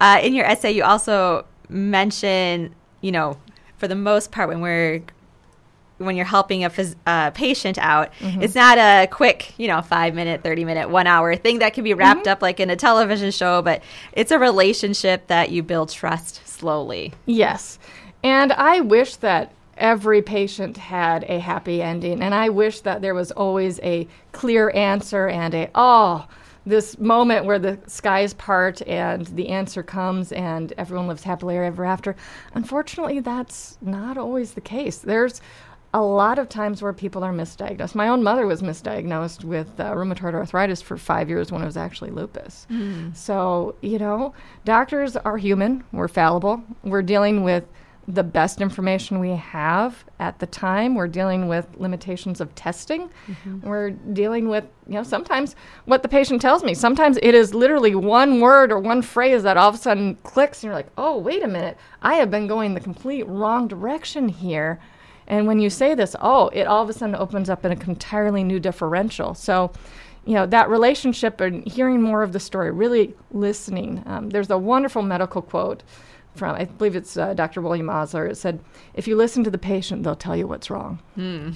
Uh, 0.00 0.18
in 0.22 0.32
your 0.34 0.46
essay, 0.46 0.72
you 0.72 0.82
also 0.82 1.44
mention, 1.68 2.74
you 3.00 3.12
know, 3.12 3.38
for 3.80 3.88
the 3.88 3.96
most 3.96 4.30
part, 4.30 4.48
when 4.48 4.60
we're 4.60 5.02
when 5.98 6.16
you're 6.16 6.24
helping 6.24 6.64
a 6.64 6.70
phys- 6.70 6.94
uh, 7.06 7.30
patient 7.32 7.76
out, 7.76 8.10
Mm-hmm. 8.20 8.42
it's 8.42 8.54
not 8.54 8.78
a 8.78 9.06
quick, 9.10 9.52
you 9.58 9.68
know, 9.68 9.82
five 9.82 10.14
minute, 10.14 10.42
thirty 10.42 10.64
minute, 10.64 10.88
one 10.88 11.06
hour 11.06 11.34
thing 11.36 11.58
that 11.58 11.74
can 11.74 11.84
be 11.84 11.92
wrapped 11.94 12.20
Mm-hmm. 12.22 12.30
up 12.30 12.42
like 12.42 12.58
in 12.60 12.70
a 12.70 12.76
television 12.76 13.30
show, 13.30 13.60
but 13.62 13.82
it's 14.12 14.30
a 14.30 14.38
relationship 14.38 15.26
that 15.26 15.50
you 15.50 15.62
build 15.62 15.90
trust 15.90 16.46
slowly. 16.46 17.12
Yes. 17.26 17.78
And 18.22 18.52
I 18.52 18.80
wish 18.80 19.16
that 19.16 19.52
every 19.76 20.22
patient 20.22 20.76
had 20.76 21.24
a 21.24 21.38
happy 21.38 21.82
ending. 21.82 22.22
And 22.22 22.34
I 22.34 22.48
wish 22.50 22.80
that 22.80 23.00
there 23.02 23.14
was 23.14 23.30
always 23.32 23.80
a 23.80 24.06
clear 24.32 24.70
answer 24.70 25.26
and 25.28 25.54
a, 25.54 25.70
oh, 25.74 26.26
this 26.70 26.98
moment 26.98 27.44
where 27.44 27.58
the 27.58 27.78
skies 27.86 28.32
part 28.34 28.80
and 28.88 29.26
the 29.26 29.48
answer 29.48 29.82
comes 29.82 30.32
and 30.32 30.72
everyone 30.78 31.06
lives 31.08 31.22
happily 31.22 31.58
ever 31.58 31.84
after. 31.84 32.16
Unfortunately, 32.54 33.20
that's 33.20 33.76
not 33.82 34.16
always 34.16 34.54
the 34.54 34.60
case. 34.60 34.98
There's 34.98 35.40
a 35.92 36.00
lot 36.00 36.38
of 36.38 36.48
times 36.48 36.82
where 36.82 36.92
people 36.92 37.24
are 37.24 37.32
misdiagnosed. 37.32 37.96
My 37.96 38.06
own 38.08 38.22
mother 38.22 38.46
was 38.46 38.62
misdiagnosed 38.62 39.42
with 39.42 39.80
uh, 39.80 39.92
rheumatoid 39.92 40.34
arthritis 40.34 40.80
for 40.80 40.96
five 40.96 41.28
years 41.28 41.50
when 41.50 41.62
it 41.62 41.66
was 41.66 41.76
actually 41.76 42.12
lupus. 42.12 42.66
So, 43.12 43.74
you 43.82 43.98
know, 43.98 44.32
doctors 44.64 45.16
are 45.16 45.36
human, 45.36 45.82
we're 45.92 46.06
fallible, 46.06 46.62
we're 46.84 47.02
dealing 47.02 47.42
with 47.42 47.64
the 48.14 48.22
best 48.22 48.60
information 48.60 49.18
we 49.20 49.30
have 49.30 50.04
at 50.18 50.38
the 50.38 50.46
time. 50.46 50.94
We're 50.94 51.08
dealing 51.08 51.48
with 51.48 51.66
limitations 51.76 52.40
of 52.40 52.54
testing. 52.54 53.10
We're 53.62 53.90
dealing 53.90 54.48
with, 54.48 54.64
you 54.86 54.94
know, 54.94 55.02
sometimes 55.02 55.56
what 55.84 56.02
the 56.02 56.08
patient 56.08 56.42
tells 56.42 56.62
me. 56.64 56.74
Sometimes 56.74 57.18
it 57.22 57.34
is 57.34 57.54
literally 57.54 57.94
one 57.94 58.40
word 58.40 58.72
or 58.72 58.78
one 58.78 59.02
phrase 59.02 59.42
that 59.42 59.56
all 59.56 59.68
of 59.68 59.74
a 59.74 59.78
sudden 59.78 60.16
clicks, 60.22 60.58
and 60.58 60.68
you're 60.68 60.74
like, 60.74 60.90
oh, 60.98 61.18
wait 61.18 61.42
a 61.42 61.48
minute, 61.48 61.76
I 62.02 62.14
have 62.14 62.30
been 62.30 62.46
going 62.46 62.74
the 62.74 62.80
complete 62.80 63.26
wrong 63.26 63.68
direction 63.68 64.28
here. 64.28 64.80
And 65.26 65.46
when 65.46 65.60
you 65.60 65.70
say 65.70 65.94
this, 65.94 66.16
oh, 66.20 66.48
it 66.48 66.66
all 66.66 66.82
of 66.82 66.88
a 66.88 66.92
sudden 66.92 67.14
opens 67.14 67.48
up 67.48 67.64
in 67.64 67.70
a 67.72 67.80
entirely 67.88 68.42
new 68.42 68.58
differential. 68.58 69.34
So, 69.34 69.72
you 70.24 70.34
know, 70.34 70.44
that 70.46 70.68
relationship 70.68 71.40
and 71.40 71.66
hearing 71.66 72.02
more 72.02 72.22
of 72.22 72.32
the 72.32 72.40
story, 72.40 72.70
really 72.70 73.14
listening. 73.30 74.02
Um, 74.06 74.30
there's 74.30 74.50
a 74.50 74.58
wonderful 74.58 75.02
medical 75.02 75.40
quote 75.40 75.82
from, 76.34 76.54
I 76.54 76.64
believe 76.64 76.96
it's 76.96 77.16
uh, 77.16 77.34
Dr. 77.34 77.60
William 77.60 77.90
Osler. 77.90 78.26
It 78.26 78.36
said, 78.36 78.60
if 78.94 79.08
you 79.08 79.16
listen 79.16 79.42
to 79.44 79.50
the 79.50 79.58
patient, 79.58 80.04
they'll 80.04 80.14
tell 80.16 80.36
you 80.36 80.46
what's 80.46 80.70
wrong. 80.70 81.00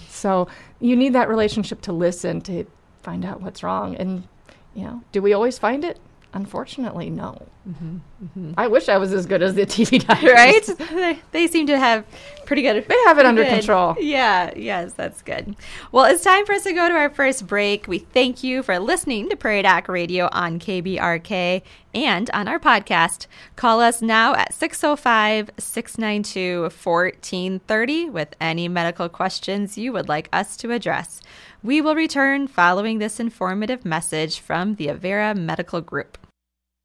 So 0.08 0.48
you 0.80 0.96
need 0.96 1.12
that 1.14 1.28
relationship 1.28 1.80
to 1.82 1.92
listen 1.92 2.40
to 2.42 2.64
find 3.02 3.24
out 3.24 3.40
what's 3.40 3.62
wrong. 3.62 3.94
And, 3.96 4.26
you 4.74 4.84
know, 4.84 5.02
do 5.12 5.22
we 5.22 5.32
always 5.32 5.58
find 5.58 5.84
it? 5.84 5.98
Unfortunately, 6.32 7.08
no. 7.10 7.46
Mm-hmm, 7.68 7.96
mm-hmm. 8.22 8.52
I 8.58 8.66
wish 8.66 8.90
I 8.90 8.98
was 8.98 9.12
as 9.14 9.24
good 9.24 9.42
as 9.42 9.54
the 9.54 9.64
TV 9.64 10.06
doctors. 10.06 10.30
right? 10.32 10.66
they, 10.90 11.18
they 11.32 11.46
seem 11.46 11.66
to 11.68 11.78
have 11.78 12.04
pretty 12.44 12.60
good. 12.60 12.86
They 12.86 13.02
have 13.06 13.18
it 13.18 13.24
under 13.24 13.42
good- 13.42 13.54
control. 13.54 13.96
Yeah, 13.98 14.52
yes, 14.54 14.92
that's 14.92 15.22
good. 15.22 15.56
Well, 15.90 16.04
it's 16.04 16.22
time 16.22 16.44
for 16.44 16.52
us 16.52 16.64
to 16.64 16.72
go 16.74 16.88
to 16.88 16.94
our 16.94 17.08
first 17.08 17.46
break. 17.46 17.88
We 17.88 17.98
thank 18.00 18.42
you 18.42 18.62
for 18.62 18.78
listening 18.78 19.30
to 19.30 19.36
Prairie 19.36 19.62
Doc 19.62 19.88
Radio 19.88 20.28
on 20.30 20.58
KBRK 20.58 21.62
and 21.94 22.28
on 22.30 22.48
our 22.48 22.58
podcast. 22.58 23.26
Call 23.56 23.80
us 23.80 24.02
now 24.02 24.34
at 24.34 24.52
605 24.52 25.50
692 25.56 26.62
1430 26.62 28.10
with 28.10 28.36
any 28.40 28.68
medical 28.68 29.08
questions 29.08 29.78
you 29.78 29.92
would 29.92 30.08
like 30.08 30.28
us 30.32 30.56
to 30.58 30.70
address. 30.70 31.22
We 31.62 31.80
will 31.80 31.94
return 31.94 32.46
following 32.46 32.98
this 32.98 33.18
informative 33.18 33.86
message 33.86 34.38
from 34.38 34.74
the 34.74 34.88
Avera 34.88 35.34
Medical 35.34 35.80
Group. 35.80 36.18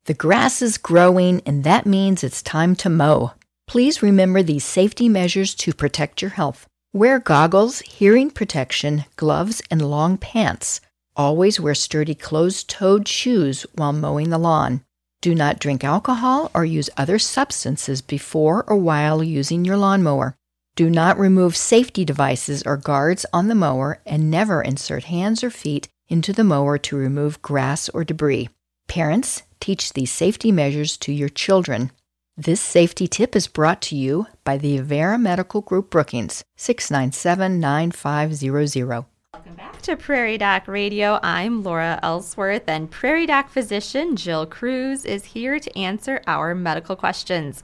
The 0.09 0.15
grass 0.15 0.63
is 0.63 0.79
growing, 0.79 1.43
and 1.45 1.63
that 1.65 1.85
means 1.85 2.23
it's 2.23 2.41
time 2.41 2.75
to 2.77 2.89
mow. 2.89 3.33
Please 3.67 4.01
remember 4.01 4.41
these 4.41 4.65
safety 4.65 5.07
measures 5.07 5.53
to 5.57 5.71
protect 5.71 6.23
your 6.23 6.31
health. 6.31 6.65
Wear 6.91 7.19
goggles, 7.19 7.81
hearing 7.81 8.31
protection, 8.31 9.05
gloves, 9.17 9.61
and 9.69 9.87
long 9.87 10.17
pants. 10.17 10.81
Always 11.15 11.59
wear 11.59 11.75
sturdy 11.75 12.15
closed 12.15 12.67
toed 12.67 13.07
shoes 13.07 13.67
while 13.75 13.93
mowing 13.93 14.31
the 14.31 14.39
lawn. 14.39 14.83
Do 15.21 15.35
not 15.35 15.59
drink 15.59 15.83
alcohol 15.83 16.49
or 16.55 16.65
use 16.65 16.89
other 16.97 17.19
substances 17.19 18.01
before 18.01 18.63
or 18.63 18.77
while 18.77 19.23
using 19.23 19.63
your 19.63 19.77
lawnmower. 19.77 20.35
Do 20.75 20.89
not 20.89 21.19
remove 21.19 21.55
safety 21.55 22.03
devices 22.03 22.63
or 22.65 22.77
guards 22.77 23.27
on 23.31 23.47
the 23.47 23.53
mower 23.53 24.01
and 24.07 24.31
never 24.31 24.63
insert 24.63 25.03
hands 25.03 25.43
or 25.43 25.51
feet 25.51 25.87
into 26.07 26.33
the 26.33 26.43
mower 26.43 26.79
to 26.79 26.97
remove 26.97 27.43
grass 27.43 27.89
or 27.89 28.03
debris. 28.03 28.49
Parents, 28.89 29.43
teach 29.59 29.93
these 29.93 30.11
safety 30.11 30.51
measures 30.51 30.97
to 30.97 31.13
your 31.13 31.29
children. 31.29 31.91
This 32.35 32.59
safety 32.59 33.07
tip 33.07 33.35
is 33.35 33.45
brought 33.45 33.83
to 33.83 33.95
you 33.95 34.25
by 34.43 34.57
the 34.57 34.79
Avera 34.79 35.21
Medical 35.21 35.61
Group 35.61 35.91
Brookings, 35.91 36.43
697 36.57 37.59
9500. 37.59 39.05
Welcome 39.31 39.55
back 39.55 39.79
to 39.83 39.95
Prairie 39.95 40.39
Doc 40.39 40.67
Radio. 40.67 41.19
I'm 41.21 41.61
Laura 41.61 41.99
Ellsworth, 42.01 42.63
and 42.67 42.89
Prairie 42.89 43.27
Doc 43.27 43.51
physician 43.51 44.15
Jill 44.15 44.47
Kruse 44.47 45.05
is 45.05 45.23
here 45.23 45.59
to 45.59 45.77
answer 45.77 46.23
our 46.25 46.55
medical 46.55 46.95
questions. 46.95 47.63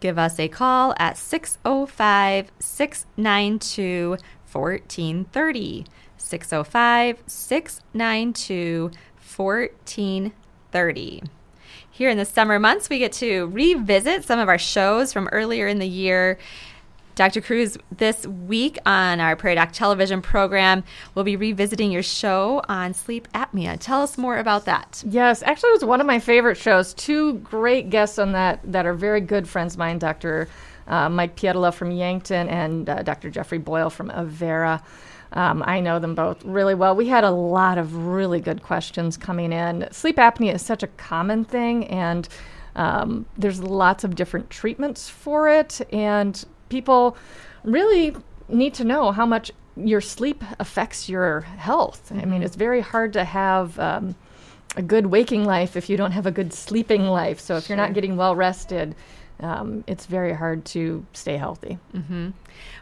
Give 0.00 0.18
us 0.18 0.38
a 0.38 0.46
call 0.46 0.94
at 0.98 1.16
605 1.16 2.52
692 2.58 4.18
1430. 4.52 5.86
605 6.18 7.22
692 7.26 8.90
1430. 9.36 10.45
Here 11.90 12.10
in 12.10 12.18
the 12.18 12.24
summer 12.24 12.58
months, 12.58 12.90
we 12.90 12.98
get 12.98 13.12
to 13.14 13.46
revisit 13.46 14.24
some 14.24 14.38
of 14.38 14.48
our 14.48 14.58
shows 14.58 15.12
from 15.12 15.28
earlier 15.32 15.66
in 15.66 15.78
the 15.78 15.88
year. 15.88 16.38
Dr. 17.14 17.40
Kruse, 17.40 17.78
this 17.90 18.26
week 18.26 18.78
on 18.84 19.20
our 19.20 19.36
Prairie 19.36 19.54
Doc 19.54 19.72
television 19.72 20.20
program, 20.20 20.84
we'll 21.14 21.24
be 21.24 21.36
revisiting 21.36 21.90
your 21.90 22.02
show 22.02 22.60
on 22.68 22.92
sleep 22.92 23.26
apnea. 23.32 23.78
Tell 23.80 24.02
us 24.02 24.18
more 24.18 24.36
about 24.36 24.66
that. 24.66 25.02
Yes, 25.06 25.42
actually, 25.42 25.70
it 25.70 25.76
was 25.80 25.84
one 25.86 26.02
of 26.02 26.06
my 26.06 26.18
favorite 26.18 26.58
shows. 26.58 26.92
Two 26.92 27.38
great 27.38 27.88
guests 27.88 28.18
on 28.18 28.32
that 28.32 28.60
that 28.70 28.84
are 28.84 28.92
very 28.92 29.22
good 29.22 29.48
friends 29.48 29.72
of 29.74 29.78
mine, 29.78 29.98
Dr. 29.98 30.48
Uh, 30.86 31.08
Mike 31.08 31.34
Pietola 31.36 31.72
from 31.72 31.90
Yankton 31.90 32.50
and 32.50 32.88
uh, 32.90 33.02
Dr. 33.02 33.30
Jeffrey 33.30 33.58
Boyle 33.58 33.88
from 33.88 34.10
Avera. 34.10 34.82
Um, 35.32 35.62
I 35.66 35.80
know 35.80 35.98
them 35.98 36.14
both 36.14 36.44
really 36.44 36.74
well. 36.74 36.94
We 36.94 37.08
had 37.08 37.24
a 37.24 37.30
lot 37.30 37.78
of 37.78 38.06
really 38.06 38.40
good 38.40 38.62
questions 38.62 39.16
coming 39.16 39.52
in. 39.52 39.88
Sleep 39.90 40.16
apnea 40.16 40.54
is 40.54 40.62
such 40.62 40.82
a 40.82 40.86
common 40.86 41.44
thing, 41.44 41.86
and 41.86 42.28
um, 42.76 43.26
there's 43.36 43.62
lots 43.62 44.04
of 44.04 44.14
different 44.14 44.50
treatments 44.50 45.08
for 45.08 45.48
it, 45.48 45.80
and 45.92 46.44
people 46.68 47.16
really 47.64 48.16
need 48.48 48.74
to 48.74 48.84
know 48.84 49.10
how 49.12 49.26
much 49.26 49.50
your 49.76 50.00
sleep 50.00 50.42
affects 50.58 51.08
your 51.08 51.40
health. 51.40 52.10
I 52.12 52.24
mean, 52.24 52.42
it's 52.42 52.56
very 52.56 52.80
hard 52.80 53.12
to 53.14 53.24
have. 53.24 53.78
Um, 53.78 54.14
a 54.76 54.82
good 54.82 55.06
waking 55.06 55.44
life 55.44 55.74
if 55.74 55.88
you 55.88 55.96
don't 55.96 56.12
have 56.12 56.26
a 56.26 56.30
good 56.30 56.52
sleeping 56.52 57.06
life. 57.06 57.40
So 57.40 57.56
if 57.56 57.68
you're 57.68 57.76
not 57.76 57.94
getting 57.94 58.16
well 58.16 58.36
rested, 58.36 58.94
um, 59.40 59.84
it's 59.86 60.06
very 60.06 60.32
hard 60.32 60.64
to 60.66 61.04
stay 61.12 61.36
healthy. 61.36 61.78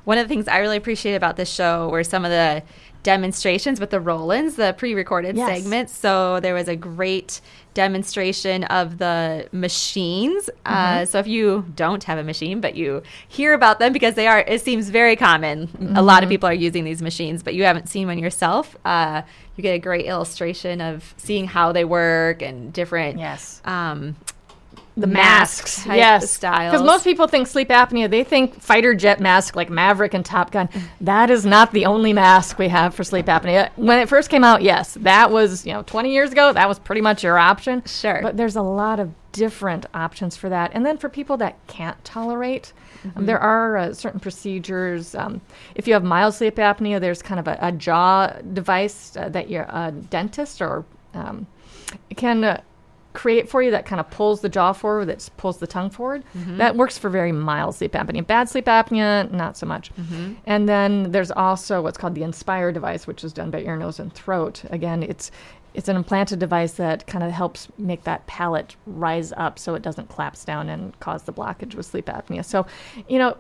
One 0.05 0.19
of 0.19 0.25
the 0.25 0.29
things 0.29 0.49
I 0.49 0.59
really 0.59 0.77
appreciate 0.77 1.15
about 1.15 1.37
this 1.37 1.53
show 1.53 1.89
were 1.89 2.05
some 2.05 2.25
of 2.25 2.31
the 2.31 2.63
demonstrations 3.03 3.81
with 3.81 3.91
the 3.91 4.01
Rollins, 4.01 4.57
the 4.57 4.75
pre 4.77 4.95
recorded 4.95 5.37
Yes. 5.37 5.59
segments. 5.63 5.93
So 5.93 6.41
there 6.41 6.55
was 6.55 6.69
a 6.69 6.77
great 6.77 7.41
demonstration 7.75 8.65
of 8.65 8.99
the 8.99 9.49
machines. 9.53 10.49
Uh, 10.65 11.05
so 11.05 11.19
if 11.19 11.27
you 11.27 11.67
don't 11.75 12.03
have 12.05 12.19
a 12.19 12.23
machine, 12.25 12.61
but 12.61 12.75
you 12.77 13.03
hear 13.29 13.53
about 13.53 13.79
them 13.79 13.93
because 13.93 14.15
they 14.15 14.27
are, 14.27 14.41
it 14.41 14.63
seems 14.63 14.89
very 14.91 15.17
common. 15.17 15.93
A 15.97 16.03
lot 16.03 16.23
of 16.23 16.29
people 16.29 16.49
are 16.49 16.55
using 16.55 16.85
these 16.85 17.03
machines, 17.03 17.43
but 17.43 17.55
you 17.55 17.65
haven't 17.65 17.89
seen 17.89 18.07
one 18.07 18.19
yourself. 18.19 18.77
Uh, 18.85 19.23
you 19.57 19.63
get 19.63 19.73
a 19.75 19.79
great 19.79 20.07
illustration 20.07 20.81
of 20.81 21.15
seeing 21.17 21.47
how 21.47 21.73
they 21.73 21.85
work 21.85 22.43
and 22.43 22.73
different 22.73 23.19
Yes. 23.19 23.61
um, 23.65 24.17
The 24.97 25.09
mask 25.09 25.65
masks, 25.65 25.85
type 25.85 25.97
yes, 25.97 26.31
styles. 26.31 26.73
Because 26.73 26.87
most 26.87 27.03
people 27.03 27.27
think 27.27 27.49
sleep 27.49 27.69
apnea, 27.71 28.09
they 28.09 28.23
think 28.23 28.61
fighter 28.61 28.95
jet 28.95 29.19
mask 29.19 29.57
like 29.57 29.69
Maverick 29.69 30.15
and 30.15 30.25
Top 30.25 30.53
Gun. 30.53 30.69
That 31.01 31.31
is 31.31 31.45
not 31.45 31.73
the 31.73 31.87
only 31.87 32.13
mask 32.13 32.59
we 32.59 32.69
have 32.69 32.95
for 32.95 33.03
sleep 33.03 33.27
apnea. 33.27 33.71
When 33.77 33.99
it 33.99 34.09
first 34.09 34.31
came 34.31 34.45
out, 34.45 34.63
yes, 34.63 34.95
that 35.01 35.33
was 35.33 35.67
you 35.67 35.73
know 35.73 35.83
20 35.83 36.13
years 36.13 36.31
ago. 36.31 36.53
That 36.53 36.69
was 36.69 36.79
pretty 36.79 37.01
much 37.01 37.25
your 37.25 37.39
option. 37.39 37.83
Sure. 37.87 38.21
but 38.23 38.37
there's 38.37 38.57
a 38.57 38.63
lot 38.63 39.01
of 39.01 39.13
different 39.35 39.85
options 39.93 40.37
for 40.37 40.49
that. 40.49 40.71
And 40.73 40.87
then 40.87 40.97
for 40.97 41.09
people 41.09 41.37
that 41.39 41.59
can't 41.67 42.03
tolerate. 42.05 42.73
um, 43.17 43.27
there 43.27 43.41
are 43.41 43.77
uh, 43.77 43.93
certain 43.93 44.21
procedures. 44.21 45.15
Um, 45.15 45.41
if 45.75 45.89
you 45.89 45.95
have 45.95 46.05
mild 46.05 46.35
sleep 46.35 46.55
apnea, 46.57 47.01
there's 47.01 47.21
kind 47.21 47.41
of 47.41 47.49
a, 47.49 47.59
a 47.61 47.73
jaw 47.73 48.29
device 48.53 49.17
uh, 49.17 49.29
that 49.31 49.51
your 49.51 49.67
uh, 49.69 49.91
dentist 49.91 50.63
or 50.63 50.85
um, 51.15 51.47
can 52.17 52.45
uh, 52.45 52.61
create 53.15 53.49
for 53.49 53.63
you 53.63 53.71
that 53.71 53.87
kind 53.87 54.01
of 54.01 54.11
pulls 54.11 54.43
the 54.43 54.49
jaw 54.49 54.73
forward, 54.73 55.07
that 55.07 55.31
pulls 55.37 55.59
the 55.59 55.67
tongue 55.67 55.89
forward. 55.89 56.25
Mm-hmm. 56.37 56.59
That 56.59 56.77
works 56.77 56.99
for 56.99 57.09
very 57.09 57.33
mild 57.33 57.77
sleep 57.77 57.93
apnea. 57.93 58.27
Bad 58.27 58.49
sleep 58.51 58.67
apnea, 58.67 59.31
not 59.31 59.57
so 59.57 59.67
much. 59.67 59.95
Mm-hmm. 59.95 60.35
And 60.45 60.69
then 60.69 61.13
there's 61.13 61.31
also 61.31 61.81
what's 61.81 61.97
called 61.97 62.15
the 62.15 62.23
Inspire 62.25 62.73
device, 62.73 63.07
which 63.07 63.25
is 63.25 63.33
done 63.33 63.51
by 63.51 63.61
ear, 63.61 63.77
nose, 63.77 63.99
and 63.99 64.13
throat. 64.13 64.65
Again, 64.71 65.03
it's 65.03 65.31
it's 65.75 65.89
an 65.89 65.97
implanted 65.97 66.39
device 66.39 66.73
that 66.75 67.07
kind 67.09 67.25
of 67.25 67.33
helps 67.33 67.69
make 67.79 68.05
that 68.05 68.25
palate 68.29 68.77
rise 68.87 69.33
up 69.37 69.59
so 69.59 69.75
it 69.75 69.83
doesn't 69.83 70.09
collapse 70.09 70.45
down 70.45 70.69
and 70.69 70.99
cause 71.01 71.25
the 71.25 71.33
blockage 71.33 71.75
with 71.75 71.85
sleep 71.85 72.07
apnea. 72.07 72.45
So, 72.45 72.65
you 73.09 73.19
know, 73.19 73.37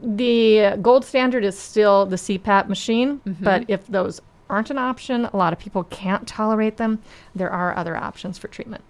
the 0.00 0.78
gold 0.80 1.04
standard 1.04 1.44
is 1.44 1.58
still 1.58 2.06
the 2.06 2.16
CPAP 2.16 2.68
machine, 2.68 3.18
mm-hmm. 3.18 3.42
but 3.42 3.64
if 3.66 3.84
those 3.88 4.20
aren't 4.48 4.70
an 4.70 4.78
option, 4.78 5.24
a 5.24 5.36
lot 5.36 5.52
of 5.52 5.58
people 5.58 5.82
can't 5.84 6.26
tolerate 6.28 6.76
them. 6.76 7.02
There 7.34 7.50
are 7.50 7.76
other 7.76 7.96
options 7.96 8.38
for 8.38 8.46
treatment. 8.46 8.84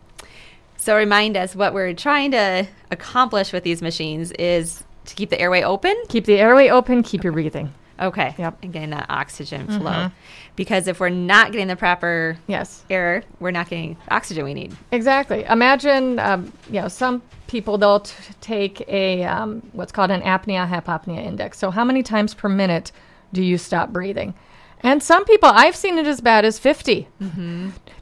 So 0.87 0.97
remind 0.97 1.37
us 1.37 1.57
what 1.57 1.75
we're 1.75 1.95
trying 1.95 2.31
to 2.31 2.65
accomplish 2.93 3.53
with 3.53 3.65
these 3.65 3.83
machines 3.83 4.31
is 4.31 4.85
to 5.07 5.17
keep 5.17 5.31
the 5.31 5.41
airway 5.41 5.65
open. 5.65 5.93
Keep 6.09 6.27
the 6.27 6.39
airway 6.39 6.69
open, 6.69 7.03
keep 7.03 7.25
your 7.25 7.33
breathing. 7.33 7.75
Okay. 7.99 8.37
Yep. 8.39 8.59
And 8.63 8.73
getting 8.73 8.91
that 8.91 9.07
oxygen 9.09 9.67
flow. 9.67 10.13
Because 10.55 10.87
if 10.87 11.01
we're 11.01 11.09
not 11.09 11.51
getting 11.51 11.67
the 11.67 11.75
proper 11.75 12.39
Yes, 12.47 12.85
air, 12.89 13.25
we're 13.41 13.51
not 13.51 13.69
getting 13.69 13.97
oxygen 14.13 14.45
we 14.45 14.55
need. 14.55 14.77
exactly. 14.93 15.43
Imagine, 15.51 16.21
um, 16.21 16.53
you 16.71 16.81
know, 16.81 16.87
some 16.87 17.21
people 17.49 17.79
they'll 17.79 17.99
t- 17.99 18.15
take 18.41 18.89
a 18.89 19.25
um, 19.25 19.69
what's 19.73 19.91
called 19.91 20.13
an 20.13 20.21
apnea 20.23 20.69
hypopnea 20.69 21.19
index. 21.19 21.59
So 21.59 21.73
how 21.73 21.83
many 21.85 22.05
times 22.05 22.33
per 22.33 22.49
minute 22.49 22.93
do 23.33 23.43
you 23.43 23.59
stop 23.59 23.93
breathing? 23.93 24.35
And 24.81 25.03
some 25.03 25.25
people, 25.25 25.49
I've 25.49 25.77
seen 25.77 25.99
it 25.99 26.07
as 26.07 26.21
bad 26.21 26.45
as 26.45 26.59
50. 26.59 27.09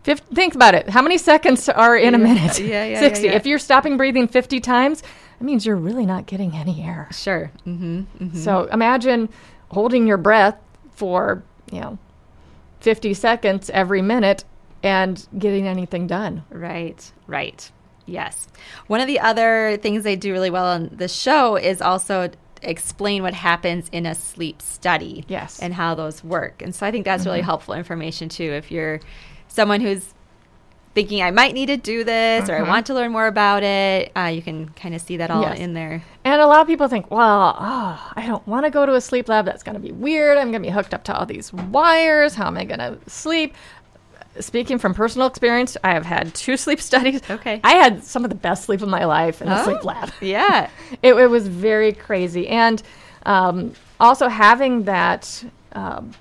Fif- 0.02 0.18
think 0.20 0.54
about 0.54 0.74
it. 0.74 0.90
How 0.90 1.02
many 1.02 1.18
seconds 1.18 1.68
are 1.68 1.96
in 1.96 2.14
a 2.14 2.18
minute? 2.18 2.58
Yeah, 2.58 2.84
yeah, 2.84 2.84
yeah, 2.92 3.00
60. 3.00 3.26
yeah. 3.26 3.32
If 3.32 3.46
you're 3.46 3.58
stopping 3.58 3.96
breathing 3.96 4.28
50 4.28 4.60
times, 4.60 5.02
that 5.38 5.44
means 5.44 5.64
you're 5.64 5.76
really 5.76 6.06
not 6.06 6.26
getting 6.26 6.54
any 6.54 6.82
air. 6.82 7.08
Sure. 7.12 7.50
Mm-hmm. 7.66 8.00
mm-hmm. 8.00 8.36
So 8.36 8.64
imagine 8.64 9.28
holding 9.70 10.06
your 10.06 10.18
breath 10.18 10.56
for, 10.92 11.42
you 11.72 11.80
know, 11.80 11.98
50 12.80 13.14
seconds 13.14 13.70
every 13.70 14.02
minute 14.02 14.44
and 14.82 15.26
getting 15.38 15.66
anything 15.66 16.06
done. 16.06 16.44
Right, 16.50 17.10
right. 17.26 17.70
Yes. 18.06 18.46
One 18.86 19.00
of 19.00 19.06
the 19.06 19.20
other 19.20 19.78
things 19.80 20.04
they 20.04 20.16
do 20.16 20.32
really 20.32 20.50
well 20.50 20.66
on 20.66 20.90
the 20.92 21.08
show 21.08 21.56
is 21.56 21.80
also 21.80 22.30
explain 22.68 23.22
what 23.22 23.34
happens 23.34 23.88
in 23.92 24.06
a 24.06 24.14
sleep 24.14 24.60
study. 24.62 25.24
Yes. 25.28 25.58
And 25.60 25.74
how 25.74 25.94
those 25.94 26.22
work. 26.24 26.62
And 26.62 26.74
so 26.74 26.86
I 26.86 26.90
think 26.90 27.04
that's 27.04 27.24
really 27.26 27.40
helpful 27.40 27.74
information 27.74 28.28
too. 28.28 28.52
If 28.52 28.70
you're 28.70 29.00
someone 29.48 29.80
who's 29.80 30.14
thinking 30.94 31.22
I 31.22 31.32
might 31.32 31.54
need 31.54 31.66
to 31.66 31.76
do 31.76 32.04
this 32.04 32.48
or 32.48 32.54
I 32.56 32.62
want 32.62 32.86
to 32.86 32.94
learn 32.94 33.10
more 33.10 33.26
about 33.26 33.64
it, 33.64 34.12
uh, 34.16 34.26
you 34.32 34.40
can 34.40 34.68
kind 34.70 34.94
of 34.94 35.00
see 35.00 35.16
that 35.16 35.28
all 35.30 35.42
Yes. 35.42 35.58
in 35.58 35.74
there. 35.74 36.04
And 36.24 36.40
a 36.40 36.46
lot 36.46 36.60
of 36.60 36.68
people 36.68 36.86
think, 36.86 37.10
well, 37.10 37.56
oh, 37.58 38.12
I 38.14 38.24
don't 38.26 38.46
want 38.46 38.64
to 38.64 38.70
go 38.70 38.86
to 38.86 38.94
a 38.94 39.00
sleep 39.00 39.28
lab. 39.28 39.44
That's 39.44 39.64
going 39.64 39.74
to 39.74 39.80
be 39.80 39.90
weird. 39.90 40.38
I'm 40.38 40.52
going 40.52 40.62
to 40.62 40.68
be 40.68 40.72
hooked 40.72 40.94
up 40.94 41.02
to 41.04 41.16
all 41.18 41.26
these 41.26 41.52
wires. 41.52 42.36
How 42.36 42.46
am 42.46 42.56
I 42.56 42.64
going 42.64 42.78
to 42.78 42.96
sleep? 43.08 43.54
Speaking 44.40 44.78
from 44.78 44.94
personal 44.94 45.26
experience, 45.26 45.76
I 45.84 45.92
have 45.94 46.04
had 46.04 46.34
two 46.34 46.56
sleep 46.64 46.80
studies. 46.80 47.20
Okay. 47.28 47.60
I 47.64 47.74
had 47.74 48.04
some 48.04 48.24
of 48.24 48.30
the 48.30 48.36
best 48.36 48.64
sleep 48.64 48.82
of 48.82 48.88
my 48.88 49.04
life 49.04 49.40
in 49.40 49.48
the 49.48 49.60
Oh, 49.60 49.64
sleep 49.64 49.84
lab. 49.84 50.10
Yeah. 50.20 50.68
it, 51.02 51.14
it 51.14 51.26
was 51.28 51.48
very 51.48 51.92
crazy. 51.92 52.48
And 52.48 52.82
um, 53.26 53.72
also 54.00 54.28
having 54.28 54.84
that, 54.84 55.44
um, 55.72 56.12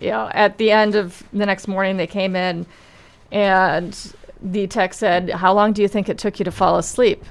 you 0.00 0.10
know, 0.10 0.30
at 0.32 0.58
the 0.58 0.70
end 0.70 0.94
of 0.94 1.22
the 1.32 1.46
next 1.46 1.68
morning, 1.68 1.96
they 1.96 2.06
came 2.06 2.36
in 2.36 2.66
and 3.32 4.14
the 4.40 4.66
tech 4.66 4.94
said, 4.94 5.30
How 5.30 5.52
long 5.52 5.72
do 5.72 5.82
you 5.82 5.88
think 5.88 6.08
it 6.08 6.18
took 6.18 6.38
you 6.38 6.44
to 6.44 6.52
fall 6.52 6.78
asleep? 6.78 7.24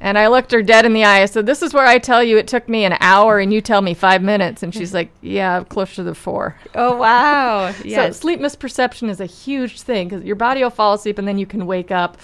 And 0.00 0.16
I 0.16 0.28
looked 0.28 0.52
her 0.52 0.62
dead 0.62 0.86
in 0.86 0.92
the 0.92 1.04
eye. 1.04 1.22
I 1.22 1.26
said, 1.26 1.44
This 1.46 1.60
is 1.62 1.74
where 1.74 1.84
I 1.86 1.98
tell 1.98 2.22
you 2.22 2.38
it 2.38 2.46
took 2.46 2.68
me 2.68 2.84
an 2.84 2.96
hour 3.00 3.38
and 3.40 3.52
you 3.52 3.60
tell 3.60 3.82
me 3.82 3.94
five 3.94 4.22
minutes. 4.22 4.62
And 4.62 4.72
she's 4.72 4.94
like, 4.94 5.10
Yeah, 5.22 5.64
closer 5.64 6.04
to 6.04 6.14
four. 6.14 6.56
Oh 6.74 6.96
wow. 6.96 7.72
So 7.78 7.84
Yes. 7.84 8.18
sleep 8.18 8.38
misperception 8.40 9.08
is 9.10 9.20
a 9.20 9.26
huge 9.26 9.80
thing 9.80 10.08
because 10.08 10.24
your 10.24 10.36
body 10.36 10.62
will 10.62 10.70
fall 10.70 10.94
asleep 10.94 11.18
and 11.18 11.26
then 11.26 11.36
you 11.38 11.46
can 11.46 11.66
wake 11.66 11.90
up. 11.90 12.16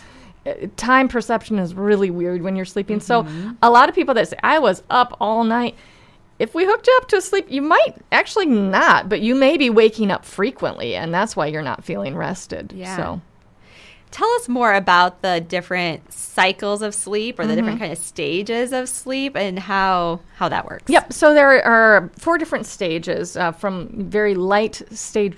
Uh, 0.47 0.53
Time 0.77 1.09
perception 1.09 1.59
is 1.59 1.75
really 1.75 2.11
weird 2.11 2.43
when 2.43 2.55
you're 2.55 2.65
sleeping. 2.65 3.01
So 3.01 3.27
a 3.63 3.71
lot 3.71 3.89
of 3.89 3.95
people 3.95 4.15
that 4.15 4.29
say 4.29 4.37
I 4.43 4.59
was 4.61 4.83
up 4.91 5.17
all 5.21 5.43
night. 5.43 5.75
If 6.39 6.53
we 6.55 6.65
hooked 6.65 6.87
you 6.89 6.99
up 7.01 7.09
to 7.09 7.21
sleep, 7.21 7.47
you 7.49 7.63
might 7.63 7.95
actually 8.11 8.47
not, 8.47 9.09
but 9.09 9.21
you 9.21 9.35
may 9.37 9.57
be 9.57 9.71
waking 9.71 10.11
up 10.11 10.25
frequently, 10.25 10.97
and 10.97 11.15
that's 11.15 11.37
why 11.37 11.47
you're 11.47 11.63
not 11.63 11.85
feeling 11.85 12.17
rested. 12.17 12.73
Yeah. 12.75 12.97
So 12.97 13.21
Tell 14.15 14.31
us 14.35 14.49
more 14.49 14.73
about 14.73 15.23
the 15.23 15.41
different 15.41 16.13
cycles 16.13 16.83
of 16.83 16.95
sleep 16.95 17.37
or 17.37 17.49
the 17.49 17.57
different 17.57 17.81
kind 17.81 17.91
of 17.91 17.99
stages 17.99 18.73
of 18.73 18.89
sleep 18.89 19.37
and 19.37 19.59
how 19.59 20.21
how 20.37 20.49
that 20.49 20.67
works. 20.67 20.85
Yep. 20.87 21.13
So 21.13 21.35
there 21.35 21.61
are 21.65 22.13
four 22.17 22.39
different 22.39 22.65
stages 22.65 23.37
uh, 23.37 23.51
from 23.51 23.89
very 24.09 24.37
light 24.37 24.81
stage 24.93 25.37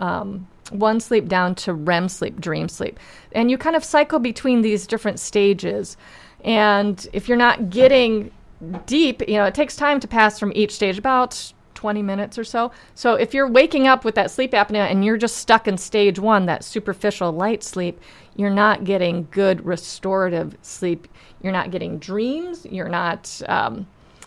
um, 0.00 0.48
one 0.70 0.98
sleep 0.98 1.28
down 1.28 1.54
to 1.54 1.72
REM 1.72 2.08
sleep, 2.08 2.40
dream 2.40 2.68
sleep. 2.68 2.98
And 3.30 3.52
you 3.52 3.56
kind 3.56 3.76
of 3.76 3.84
cycle 3.84 4.18
between 4.18 4.62
these 4.62 4.88
different 4.88 5.20
stages. 5.20 5.96
And 6.44 7.06
if 7.12 7.28
you're 7.28 7.38
not 7.38 7.70
getting 7.70 8.32
deep, 8.86 9.22
you 9.28 9.36
know, 9.36 9.44
it 9.44 9.54
takes 9.54 9.76
time 9.76 10.00
to 10.00 10.08
pass 10.08 10.40
from 10.40 10.52
each 10.56 10.74
stage, 10.74 10.98
about 10.98 11.52
20 11.78 12.02
minutes 12.02 12.36
or 12.36 12.42
so. 12.42 12.72
So 12.96 13.14
if 13.14 13.32
you're 13.32 13.48
waking 13.48 13.86
up 13.86 14.04
with 14.04 14.16
that 14.16 14.32
sleep 14.32 14.50
apnea 14.50 14.90
and 14.90 15.04
you're 15.04 15.16
just 15.16 15.36
stuck 15.36 15.68
in 15.68 15.78
stage 15.78 16.18
one, 16.18 16.46
that 16.46 16.64
superficial 16.64 17.30
light 17.30 17.62
sleep, 17.62 18.00
you're 18.34 18.50
not 18.50 18.82
getting 18.82 19.28
good 19.30 19.64
restorative 19.64 20.56
sleep. 20.60 21.06
You're 21.40 21.52
not 21.52 21.70
getting 21.70 22.00
dreams. 22.00 22.66
You're 22.68 22.88
not. 22.88 23.40
Um, 23.48 23.86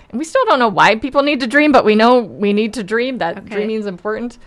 and 0.09 0.17
we 0.17 0.23
still 0.23 0.45
don't 0.45 0.59
know 0.59 0.69
why 0.69 0.95
people 0.95 1.23
need 1.23 1.41
to 1.41 1.47
dream, 1.47 1.73
but 1.73 1.83
we 1.83 1.93
know 1.93 2.19
we 2.21 2.53
need 2.53 2.73
to 2.75 2.83
dream. 2.83 3.17
That 3.17 3.39
Okay. 3.39 3.49
dreaming 3.49 3.75
is 3.75 3.85
important. 3.85 4.37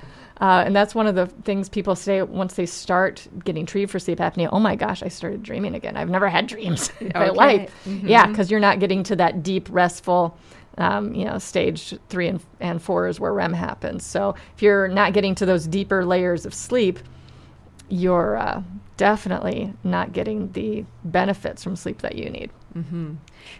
Uh, 0.40 0.64
and 0.66 0.74
that's 0.74 0.94
one 0.94 1.06
of 1.06 1.14
the 1.14 1.26
things 1.44 1.68
people 1.68 1.94
say 1.94 2.22
once 2.22 2.54
they 2.54 2.66
start 2.66 3.28
getting 3.44 3.66
treated 3.66 3.90
for 3.90 3.98
sleep 3.98 4.18
apnea. 4.18 4.48
Oh 4.50 4.58
my 4.58 4.76
gosh, 4.76 5.02
I 5.02 5.08
started 5.08 5.42
dreaming 5.42 5.74
again. 5.74 5.94
I've 5.96 6.08
never 6.08 6.28
had 6.28 6.46
dreams 6.46 6.90
in 7.00 7.12
my 7.14 7.28
Okay. 7.28 7.36
life. 7.36 7.86
Yeah, 7.86 8.26
because 8.26 8.50
you're 8.50 8.60
not 8.60 8.80
getting 8.80 9.02
to 9.04 9.16
that 9.16 9.42
deep, 9.42 9.68
restful, 9.70 10.38
um, 10.78 11.14
you 11.14 11.24
know, 11.24 11.38
stage 11.38 11.94
three 12.08 12.28
and, 12.28 12.40
and 12.60 12.82
four 12.82 13.06
is 13.08 13.20
where 13.20 13.32
REM 13.32 13.52
happens. 13.52 14.04
So 14.04 14.34
if 14.56 14.62
you're 14.62 14.88
not 14.88 15.12
getting 15.12 15.34
to 15.36 15.46
those 15.46 15.66
deeper 15.66 16.04
layers 16.04 16.44
of 16.46 16.52
sleep, 16.54 16.98
you're 17.88 18.36
uh, 18.36 18.62
definitely 18.96 19.72
not 19.84 20.12
getting 20.12 20.50
the 20.52 20.84
benefits 21.04 21.62
from 21.62 21.76
sleep 21.76 22.00
that 22.02 22.16
you 22.16 22.30
need. 22.30 22.50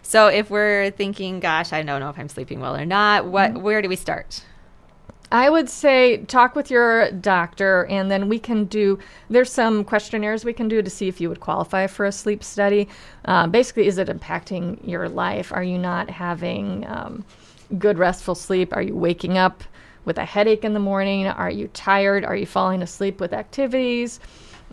So 0.03 0.27
if 0.27 0.51
we're 0.51 0.91
thinking, 0.91 1.39
gosh, 1.39 1.73
I 1.73 1.83
don't 1.83 2.01
know 2.01 2.09
if 2.11 2.19
I'm 2.19 2.29
sleeping 2.29 2.59
well 2.61 2.75
or 2.75 2.85
not, 2.85 3.27
what 3.27 3.53
Mm-hmm. 3.53 3.63
where 3.63 3.81
do 3.83 3.89
we 3.89 3.97
start? 3.97 4.43
I 5.35 5.51
would 5.51 5.69
say 5.69 6.19
talk 6.29 6.55
with 6.55 6.71
your 6.71 7.11
doctor, 7.11 7.87
and 7.87 8.09
then 8.09 8.29
we 8.29 8.39
can 8.39 8.67
do. 8.67 9.01
There's 9.29 9.51
some 9.51 9.83
questionnaires 9.83 10.45
we 10.45 10.53
can 10.53 10.69
do 10.69 10.81
to 10.81 10.89
see 10.89 11.09
if 11.09 11.21
you 11.21 11.29
would 11.29 11.41
qualify 11.41 11.89
for 11.89 12.07
a 12.07 12.13
sleep 12.13 12.45
study. 12.45 12.89
Uh, 13.25 13.49
basically, 13.49 13.89
is 13.89 13.99
it 13.99 14.07
impacting 14.07 14.79
your 14.87 15.09
life? 15.09 15.53
Are 15.53 15.65
you 15.65 15.77
not 15.77 16.09
having 16.09 16.87
um, 16.87 17.25
good 17.81 17.99
restful 17.99 18.37
sleep? 18.37 18.77
Are 18.77 18.83
you 18.83 18.95
waking 18.95 19.37
up 19.37 19.65
with 20.05 20.19
a 20.19 20.25
headache 20.25 20.65
in 20.65 20.73
the 20.73 20.79
morning? 20.79 21.27
Are 21.27 21.51
you 21.51 21.67
tired? 21.67 22.25
Are 22.25 22.37
you 22.37 22.47
falling 22.47 22.81
asleep 22.81 23.19
with 23.19 23.33
activities? 23.33 24.21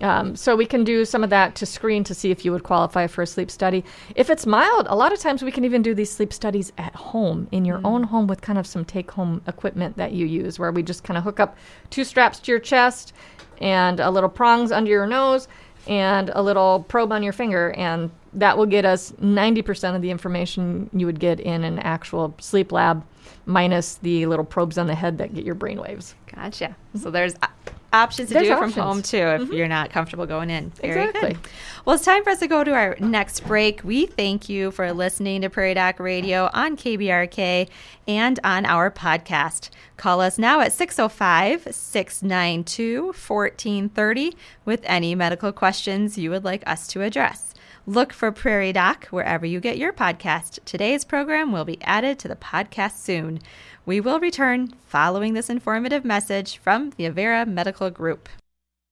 Um, 0.01 0.35
so 0.35 0.55
we 0.55 0.65
can 0.65 0.83
do 0.83 1.05
some 1.05 1.23
of 1.23 1.29
that 1.29 1.55
to 1.55 1.65
screen 1.65 2.03
to 2.05 2.15
see 2.15 2.31
if 2.31 2.43
you 2.43 2.51
would 2.51 2.63
qualify 2.63 3.07
for 3.07 3.21
a 3.21 3.27
sleep 3.27 3.51
study. 3.51 3.83
If 4.15 4.29
it's 4.29 4.45
mild, 4.45 4.87
a 4.89 4.95
lot 4.95 5.13
of 5.13 5.19
times 5.19 5.43
we 5.43 5.51
can 5.51 5.63
even 5.65 5.81
do 5.81 5.93
these 5.93 6.11
sleep 6.11 6.33
studies 6.33 6.71
at 6.77 6.95
home 6.95 7.47
in 7.51 7.65
your 7.65 7.81
own 7.83 8.03
home 8.03 8.27
with 8.27 8.41
kind 8.41 8.57
of 8.57 8.65
some 8.65 8.83
take-home 8.83 9.41
equipment 9.47 9.97
that 9.97 10.11
you 10.11 10.25
use, 10.25 10.57
where 10.57 10.71
we 10.71 10.83
just 10.83 11.03
kind 11.03 11.17
of 11.17 11.23
hook 11.23 11.39
up 11.39 11.55
two 11.89 12.03
straps 12.03 12.39
to 12.39 12.51
your 12.51 12.59
chest 12.59 13.13
and 13.59 13.99
a 13.99 14.09
little 14.09 14.29
prongs 14.29 14.71
under 14.71 14.89
your 14.89 15.05
nose 15.05 15.47
and 15.87 16.29
a 16.33 16.41
little 16.41 16.85
probe 16.87 17.11
on 17.11 17.23
your 17.23 17.33
finger, 17.33 17.71
and 17.71 18.11
that 18.33 18.57
will 18.57 18.65
get 18.65 18.85
us 18.85 19.11
90% 19.21 19.95
of 19.95 20.01
the 20.01 20.11
information 20.11 20.89
you 20.93 21.05
would 21.05 21.19
get 21.19 21.39
in 21.39 21.63
an 21.63 21.79
actual 21.79 22.35
sleep 22.39 22.71
lab, 22.71 23.03
minus 23.45 23.95
the 23.95 24.25
little 24.27 24.45
probes 24.45 24.77
on 24.77 24.87
the 24.87 24.95
head 24.95 25.17
that 25.17 25.33
get 25.33 25.43
your 25.43 25.55
brain 25.55 25.81
waves. 25.81 26.15
Gotcha. 26.33 26.75
So 26.95 27.09
there's 27.09 27.33
o- 27.41 27.47
options 27.93 28.29
to 28.29 28.35
There's 28.35 28.47
do 28.47 28.53
it 28.53 28.57
from 28.57 28.69
options. 28.69 28.83
home 28.83 29.01
too 29.01 29.17
if 29.17 29.41
mm-hmm. 29.41 29.53
you're 29.53 29.67
not 29.67 29.89
comfortable 29.89 30.25
going 30.25 30.49
in. 30.49 30.69
Very 30.71 31.05
Exactly. 31.05 31.33
good. 31.33 31.39
Well, 31.85 31.95
it's 31.95 32.05
time 32.05 32.23
for 32.23 32.29
us 32.29 32.39
to 32.39 32.47
go 32.47 32.63
to 32.63 32.73
our 32.73 32.95
next 32.99 33.41
break. 33.45 33.83
We 33.83 34.05
thank 34.05 34.49
you 34.49 34.71
for 34.71 34.93
listening 34.93 35.41
to 35.41 35.49
Prairie 35.49 35.73
Doc 35.73 35.99
Radio 35.99 36.49
on 36.53 36.77
KBRK 36.77 37.67
and 38.07 38.39
on 38.43 38.65
our 38.65 38.91
podcast. 38.91 39.69
Call 39.97 40.21
us 40.21 40.37
now 40.37 40.61
at 40.61 40.73
605 40.73 41.73
692 41.73 43.05
1430 43.05 44.35
with 44.65 44.81
any 44.85 45.15
medical 45.15 45.51
questions 45.51 46.17
you 46.17 46.29
would 46.29 46.43
like 46.43 46.63
us 46.67 46.87
to 46.87 47.01
address. 47.01 47.53
Look 47.87 48.13
for 48.13 48.31
Prairie 48.31 48.73
Doc 48.73 49.07
wherever 49.07 49.43
you 49.43 49.59
get 49.59 49.77
your 49.77 49.91
podcast. 49.91 50.59
Today's 50.65 51.03
program 51.03 51.51
will 51.51 51.65
be 51.65 51.81
added 51.81 52.19
to 52.19 52.27
the 52.27 52.35
podcast 52.35 52.97
soon. 52.97 53.39
We 53.83 53.99
will 53.99 54.19
return 54.19 54.73
following 54.85 55.33
this 55.33 55.49
informative 55.49 56.05
message 56.05 56.59
from 56.59 56.91
the 56.97 57.09
Avera 57.09 57.47
Medical 57.47 57.89
Group. 57.89 58.29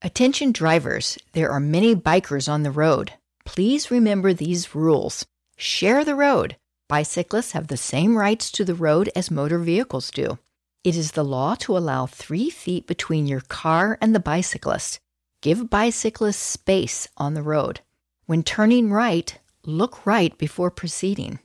Attention 0.02 0.52
drivers, 0.52 1.18
there 1.34 1.52
are 1.52 1.60
many 1.60 1.96
bikers 1.96 2.52
on 2.52 2.64
the 2.64 2.72
road. 2.72 3.14
Please 3.46 3.92
remember 3.92 4.34
these 4.34 4.74
rules. 4.74 5.28
Share 5.58 6.04
the 6.04 6.16
road. 6.16 6.56
Bicyclists 6.88 7.52
have 7.52 7.68
the 7.68 7.78
same 7.78 8.18
rights 8.18 8.52
to 8.54 8.66
the 8.66 8.74
road 8.74 9.12
as 9.16 9.30
motor 9.30 9.60
vehicles 9.60 10.10
do. 10.10 10.40
It 10.84 10.96
is 10.96 11.12
the 11.12 11.24
law 11.24 11.54
to 11.56 11.78
allow 11.78 12.08
three 12.08 12.50
feet 12.50 12.88
between 12.88 13.28
your 13.28 13.42
car 13.42 13.98
and 14.02 14.16
the 14.16 14.20
bicyclist. 14.20 15.00
Give 15.42 15.70
bicyclists 15.70 16.38
space 16.38 17.08
on 17.16 17.36
the 17.36 17.44
road. 17.44 17.82
When 18.26 18.42
turning 18.42 18.92
right, 18.92 19.38
look 19.66 20.06
right 20.08 20.36
before 20.38 20.72
proceeding. 20.72 21.40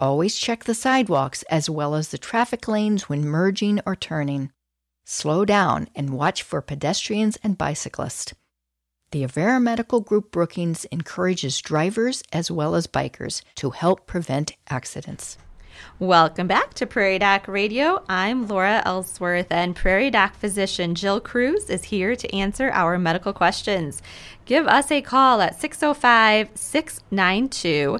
Always 0.00 0.38
check 0.38 0.62
the 0.62 0.74
sidewalks 0.74 1.42
as 1.50 1.68
well 1.68 1.96
as 1.96 2.08
the 2.08 2.18
traffic 2.18 2.68
lanes 2.68 3.08
when 3.08 3.24
merging 3.26 3.80
or 3.84 3.96
turning. 3.96 4.52
Slow 5.04 5.44
down 5.44 5.88
and 5.96 6.10
watch 6.10 6.40
for 6.44 6.62
pedestrians 6.62 7.36
and 7.42 7.58
bicyclists. 7.58 8.32
The 9.10 9.24
Avera 9.24 9.60
Medical 9.60 10.00
Group 10.00 10.30
Brookings 10.30 10.84
encourages 10.92 11.60
drivers 11.60 12.22
as 12.32 12.48
well 12.48 12.76
as 12.76 12.86
bikers 12.86 13.42
to 13.56 13.70
help 13.70 14.06
prevent 14.06 14.52
accidents. 14.68 15.36
Welcome 15.98 16.46
back 16.46 16.74
to 16.74 16.86
Prairie 16.86 17.18
Doc 17.18 17.48
Radio. 17.48 18.04
I'm 18.08 18.46
Laura 18.46 18.82
Ellsworth, 18.84 19.50
and 19.50 19.74
Prairie 19.74 20.10
Doc 20.10 20.34
physician 20.36 20.94
Jill 20.94 21.20
Kruse 21.20 21.70
is 21.70 21.84
here 21.84 22.14
to 22.16 22.34
answer 22.34 22.70
our 22.70 22.98
medical 22.98 23.32
questions. 23.32 24.02
Give 24.44 24.66
us 24.66 24.90
a 24.90 25.02
call 25.02 25.40
at 25.40 25.60
605 25.60 26.50
692 26.54 27.98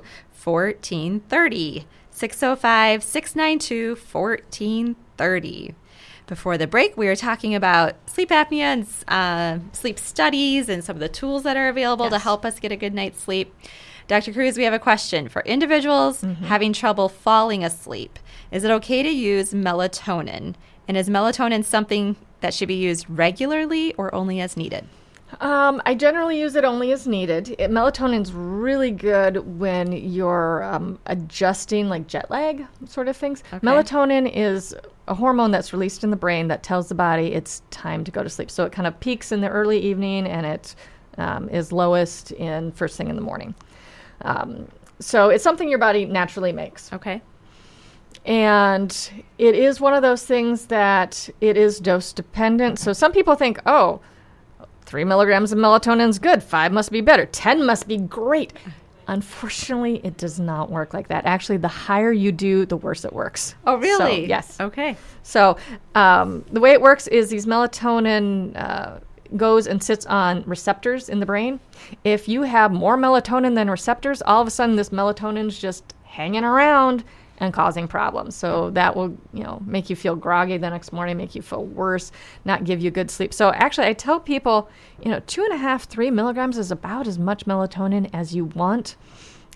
1430. 0.52 1.86
605 2.10 3.02
692 3.04 3.94
1430. 3.94 5.74
Before 6.26 6.58
the 6.58 6.66
break, 6.66 6.96
we 6.96 7.06
were 7.06 7.16
talking 7.16 7.54
about 7.54 7.94
sleep 8.08 8.28
apnea 8.30 8.60
and 8.60 8.86
uh, 9.08 9.58
sleep 9.72 9.98
studies 9.98 10.68
and 10.68 10.84
some 10.84 10.96
of 10.96 11.00
the 11.00 11.08
tools 11.08 11.42
that 11.44 11.56
are 11.56 11.68
available 11.68 12.10
to 12.10 12.18
help 12.18 12.44
us 12.44 12.58
get 12.60 12.70
a 12.72 12.76
good 12.76 12.92
night's 12.92 13.20
sleep. 13.22 13.54
Dr. 14.08 14.32
Kruse, 14.32 14.56
we 14.56 14.64
have 14.64 14.74
a 14.74 14.78
question 14.78 15.28
for 15.28 15.42
individuals 15.42 16.22
Mm-hmm. 16.22 16.44
having 16.44 16.72
trouble 16.72 17.08
falling 17.08 17.62
asleep. 17.64 18.18
Is 18.50 18.64
it 18.64 18.70
okay 18.70 19.02
to 19.02 19.08
use 19.10 19.52
melatonin? 19.54 20.54
And 20.86 20.96
is 20.96 21.08
melatonin 21.08 21.64
something 21.64 22.16
that 22.40 22.52
should 22.54 22.68
be 22.68 22.74
used 22.74 23.06
regularly 23.08 23.94
or 23.94 24.14
only 24.14 24.40
as 24.40 24.56
needed? 24.56 24.86
Um, 25.40 25.82
I 25.84 25.94
generally 25.94 26.40
use 26.40 26.56
it 26.56 26.64
only 26.64 26.92
as 26.92 27.06
needed. 27.06 27.54
It, 27.58 27.70
melatonin's 27.70 28.32
really 28.32 28.90
good 28.90 29.58
when 29.58 29.92
you're 29.92 30.64
um, 30.64 30.98
adjusting 31.06 31.88
like 31.88 32.06
jet 32.06 32.30
lag 32.30 32.66
sort 32.86 33.08
of 33.08 33.16
things. 33.16 33.42
Okay. 33.52 33.64
Melatonin 33.64 34.30
is 34.34 34.74
a 35.06 35.14
hormone 35.14 35.50
that's 35.50 35.72
released 35.72 36.02
in 36.02 36.10
the 36.10 36.16
brain 36.16 36.48
that 36.48 36.62
tells 36.62 36.88
the 36.88 36.94
body 36.94 37.34
it's 37.34 37.62
time 37.70 38.04
to 38.04 38.10
go 38.10 38.22
to 38.22 38.28
sleep. 38.28 38.50
So 38.50 38.64
it 38.64 38.72
kind 38.72 38.86
of 38.86 38.98
peaks 39.00 39.30
in 39.30 39.40
the 39.40 39.48
early 39.48 39.78
evening 39.78 40.26
and 40.26 40.46
it 40.46 40.74
um, 41.18 41.48
is 41.50 41.72
lowest 41.72 42.32
in 42.32 42.72
first 42.72 42.96
thing 42.96 43.08
in 43.08 43.16
the 43.16 43.22
morning. 43.22 43.54
Um, 44.22 44.68
so 44.98 45.28
it's 45.28 45.44
something 45.44 45.68
your 45.68 45.78
body 45.78 46.04
naturally 46.04 46.52
makes. 46.52 46.92
Okay. 46.92 47.22
And 48.24 49.10
it 49.38 49.54
is 49.54 49.80
one 49.80 49.94
of 49.94 50.02
those 50.02 50.24
things 50.24 50.66
that 50.66 51.28
it 51.40 51.56
is 51.56 51.80
dose 51.80 52.12
dependent. 52.12 52.78
So 52.78 52.92
some 52.92 53.12
people 53.12 53.34
think, 53.34 53.60
oh, 53.66 54.00
three 54.88 55.04
milligrams 55.04 55.52
of 55.52 55.58
melatonin 55.58 56.08
is 56.08 56.18
good, 56.18 56.42
five 56.42 56.72
must 56.72 56.90
be 56.90 57.02
better, 57.02 57.26
10 57.26 57.66
must 57.66 57.86
be 57.86 57.98
great. 57.98 58.54
Unfortunately, 59.06 60.00
it 60.02 60.16
does 60.16 60.40
not 60.40 60.70
work 60.70 60.92
like 60.92 61.08
that. 61.08 61.24
Actually, 61.24 61.58
the 61.58 61.68
higher 61.68 62.12
you 62.12 62.32
do, 62.32 62.66
the 62.66 62.76
worse 62.76 63.04
it 63.04 63.12
works. 63.12 63.54
Oh, 63.66 63.76
really? 63.76 64.22
So, 64.22 64.28
yes. 64.28 64.60
Okay. 64.60 64.96
So 65.22 65.56
um, 65.94 66.44
the 66.52 66.60
way 66.60 66.72
it 66.72 66.80
works 66.80 67.06
is 67.06 67.30
these 67.30 67.46
melatonin 67.46 68.56
uh, 68.56 68.98
goes 69.36 69.66
and 69.66 69.82
sits 69.82 70.04
on 70.06 70.42
receptors 70.46 71.08
in 71.08 71.20
the 71.20 71.26
brain. 71.26 71.60
If 72.04 72.28
you 72.28 72.42
have 72.42 72.72
more 72.72 72.96
melatonin 72.96 73.54
than 73.54 73.70
receptors, 73.70 74.22
all 74.22 74.40
of 74.40 74.48
a 74.48 74.50
sudden 74.50 74.76
this 74.76 74.90
melatonin's 74.90 75.58
just 75.58 75.94
hanging 76.04 76.44
around 76.44 77.04
and 77.38 77.52
causing 77.52 77.88
problems. 77.88 78.34
So 78.34 78.70
that 78.70 78.94
will, 78.94 79.16
you 79.32 79.42
know, 79.42 79.62
make 79.64 79.88
you 79.88 79.96
feel 79.96 80.16
groggy 80.16 80.56
the 80.56 80.70
next 80.70 80.92
morning, 80.92 81.16
make 81.16 81.34
you 81.34 81.42
feel 81.42 81.64
worse, 81.64 82.12
not 82.44 82.64
give 82.64 82.80
you 82.80 82.90
good 82.90 83.10
sleep. 83.10 83.32
So 83.32 83.50
actually, 83.52 83.86
I 83.86 83.92
tell 83.92 84.20
people, 84.20 84.68
you 85.02 85.10
know, 85.10 85.20
two 85.26 85.42
and 85.44 85.52
a 85.52 85.56
half, 85.56 85.84
three 85.84 86.10
milligrams 86.10 86.58
is 86.58 86.70
about 86.70 87.06
as 87.06 87.18
much 87.18 87.46
melatonin 87.46 88.10
as 88.12 88.34
you 88.34 88.46
want. 88.46 88.96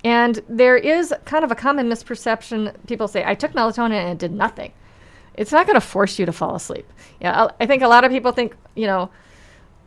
And 0.04 0.40
there 0.48 0.76
is 0.76 1.14
kind 1.24 1.44
of 1.44 1.50
a 1.50 1.54
common 1.54 1.88
misperception. 1.88 2.74
People 2.86 3.08
say, 3.08 3.24
I 3.24 3.34
took 3.34 3.52
melatonin 3.52 4.00
and 4.00 4.10
it 4.10 4.18
did 4.18 4.32
nothing. 4.32 4.72
It's 5.34 5.52
not 5.52 5.66
going 5.66 5.76
to 5.76 5.86
force 5.86 6.18
you 6.18 6.26
to 6.26 6.32
fall 6.32 6.54
asleep. 6.54 6.86
Yeah, 7.20 7.48
I 7.60 7.66
think 7.66 7.82
a 7.82 7.88
lot 7.88 8.04
of 8.04 8.10
people 8.10 8.32
think, 8.32 8.56
you 8.74 8.86
know, 8.86 9.10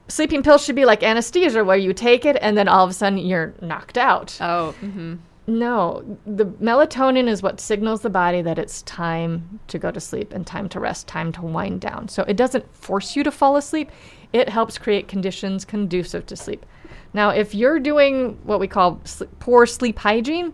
sleeping 0.08 0.44
pills 0.44 0.64
should 0.64 0.76
be 0.76 0.86
like 0.86 1.04
anesthesia 1.04 1.64
where 1.64 1.78
you 1.78 1.94
take 1.94 2.26
it 2.26 2.38
and 2.42 2.58
then 2.58 2.68
all 2.68 2.84
of 2.84 2.90
a 2.90 2.94
sudden 2.94 3.20
you're 3.20 3.54
knocked 3.62 3.98
out. 3.98 4.38
Oh, 4.42 4.74
mm-hmm. 4.82 5.16
No, 5.48 6.18
the 6.26 6.46
melatonin 6.46 7.28
is 7.28 7.44
what 7.44 7.60
signals 7.60 8.02
the 8.02 8.10
body 8.10 8.42
that 8.42 8.58
it's 8.58 8.82
time 8.84 9.60
to 9.68 9.78
go 9.78 9.92
to 9.92 10.00
sleep 10.00 10.34
and 10.34 10.46
time 10.46 10.68
to 10.70 10.80
rest, 10.80 11.08
time 11.08 11.32
to 11.34 11.42
wind 11.44 11.82
down. 11.82 12.08
So 12.08 12.24
it 12.24 12.36
doesn't 12.36 12.76
force 12.76 13.16
you 13.16 13.24
to 13.24 13.32
fall 13.32 13.56
asleep, 13.56 13.92
it 14.34 14.50
helps 14.50 14.78
create 14.80 15.08
conditions 15.08 15.64
conducive 15.64 16.26
to 16.28 16.36
sleep. 16.36 16.66
Now, 17.14 17.30
if 17.30 17.54
you're 17.54 17.80
doing 17.80 18.40
what 18.44 18.60
we 18.60 18.68
call 18.68 19.02
poor 19.40 19.66
sleep 19.66 20.00
hygiene, 20.00 20.54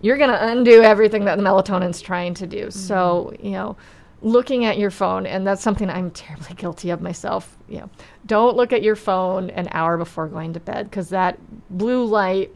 you're 0.00 0.16
going 0.16 0.30
to 0.30 0.46
undo 0.46 0.82
everything 0.82 1.24
that 1.24 1.36
the 1.36 1.42
melatonin's 1.42 2.00
trying 2.00 2.34
to 2.34 2.46
do. 2.46 2.66
Mm-hmm. 2.66 2.70
So, 2.70 3.32
you 3.40 3.50
know, 3.50 3.76
looking 4.22 4.64
at 4.64 4.78
your 4.78 4.90
phone, 4.90 5.26
and 5.26 5.46
that's 5.46 5.62
something 5.62 5.90
I'm 5.90 6.10
terribly 6.12 6.54
guilty 6.54 6.90
of 6.90 7.00
myself. 7.00 7.58
You 7.68 7.80
know, 7.80 7.90
don't 8.26 8.56
look 8.56 8.72
at 8.72 8.82
your 8.82 8.96
phone 8.96 9.50
an 9.50 9.68
hour 9.72 9.96
before 9.96 10.28
going 10.28 10.52
to 10.54 10.60
bed 10.60 10.88
because 10.88 11.08
that 11.10 11.38
blue 11.70 12.04
light 12.04 12.54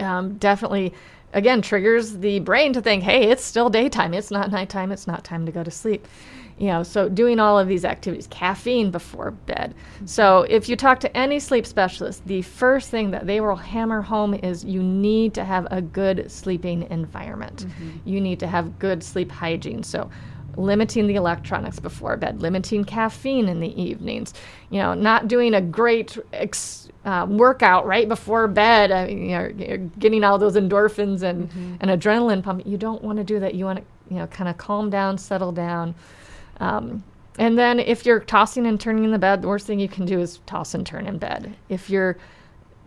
um, 0.00 0.36
definitely, 0.38 0.94
again, 1.32 1.62
triggers 1.62 2.18
the 2.18 2.40
brain 2.40 2.72
to 2.72 2.80
think, 2.80 3.02
hey, 3.02 3.30
it's 3.30 3.44
still 3.44 3.68
daytime. 3.70 4.14
It's 4.14 4.30
not 4.30 4.50
nighttime. 4.50 4.92
It's 4.92 5.06
not 5.06 5.24
time 5.24 5.46
to 5.46 5.52
go 5.52 5.62
to 5.62 5.70
sleep. 5.70 6.06
You 6.58 6.66
know, 6.66 6.82
so 6.82 7.08
doing 7.08 7.38
all 7.38 7.56
of 7.56 7.68
these 7.68 7.84
activities, 7.84 8.26
caffeine 8.26 8.90
before 8.90 9.30
bed. 9.30 9.74
Mm-hmm. 9.94 10.06
So 10.06 10.42
if 10.48 10.68
you 10.68 10.74
talk 10.74 10.98
to 11.00 11.16
any 11.16 11.38
sleep 11.38 11.64
specialist, 11.64 12.26
the 12.26 12.42
first 12.42 12.90
thing 12.90 13.12
that 13.12 13.28
they 13.28 13.40
will 13.40 13.54
hammer 13.54 14.02
home 14.02 14.34
is 14.34 14.64
you 14.64 14.82
need 14.82 15.34
to 15.34 15.44
have 15.44 15.68
a 15.70 15.80
good 15.80 16.28
sleeping 16.30 16.88
environment. 16.90 17.66
Mm-hmm. 17.66 18.08
You 18.08 18.20
need 18.20 18.40
to 18.40 18.48
have 18.48 18.76
good 18.80 19.04
sleep 19.04 19.30
hygiene. 19.30 19.84
So 19.84 20.10
limiting 20.58 21.06
the 21.06 21.14
electronics 21.14 21.78
before 21.78 22.16
bed, 22.16 22.42
limiting 22.42 22.84
caffeine 22.84 23.48
in 23.48 23.60
the 23.60 23.80
evenings, 23.80 24.34
you 24.70 24.78
know, 24.78 24.92
not 24.92 25.28
doing 25.28 25.54
a 25.54 25.60
great 25.60 26.18
ex- 26.32 26.88
uh, 27.04 27.26
workout 27.28 27.86
right 27.86 28.08
before 28.08 28.48
bed, 28.48 28.90
uh, 28.90 29.06
you 29.08 29.28
know, 29.28 29.90
getting 29.98 30.24
all 30.24 30.36
those 30.36 30.56
endorphins 30.56 31.22
and, 31.22 31.48
mm-hmm. 31.48 31.76
and 31.80 31.90
adrenaline 31.90 32.42
pump. 32.42 32.66
You 32.66 32.76
don't 32.76 33.02
want 33.02 33.18
to 33.18 33.24
do 33.24 33.38
that. 33.40 33.54
You 33.54 33.64
want 33.64 33.78
to, 33.78 33.84
you 34.12 34.20
know, 34.20 34.26
kind 34.26 34.50
of 34.50 34.58
calm 34.58 34.90
down, 34.90 35.16
settle 35.16 35.52
down. 35.52 35.94
Um, 36.60 37.04
and 37.38 37.56
then 37.56 37.78
if 37.78 38.04
you're 38.04 38.20
tossing 38.20 38.66
and 38.66 38.80
turning 38.80 39.04
in 39.04 39.12
the 39.12 39.18
bed, 39.18 39.42
the 39.42 39.48
worst 39.48 39.66
thing 39.66 39.78
you 39.78 39.88
can 39.88 40.06
do 40.06 40.18
is 40.18 40.40
toss 40.44 40.74
and 40.74 40.84
turn 40.84 41.06
in 41.06 41.18
bed. 41.18 41.54
If 41.68 41.88
you're 41.88 42.18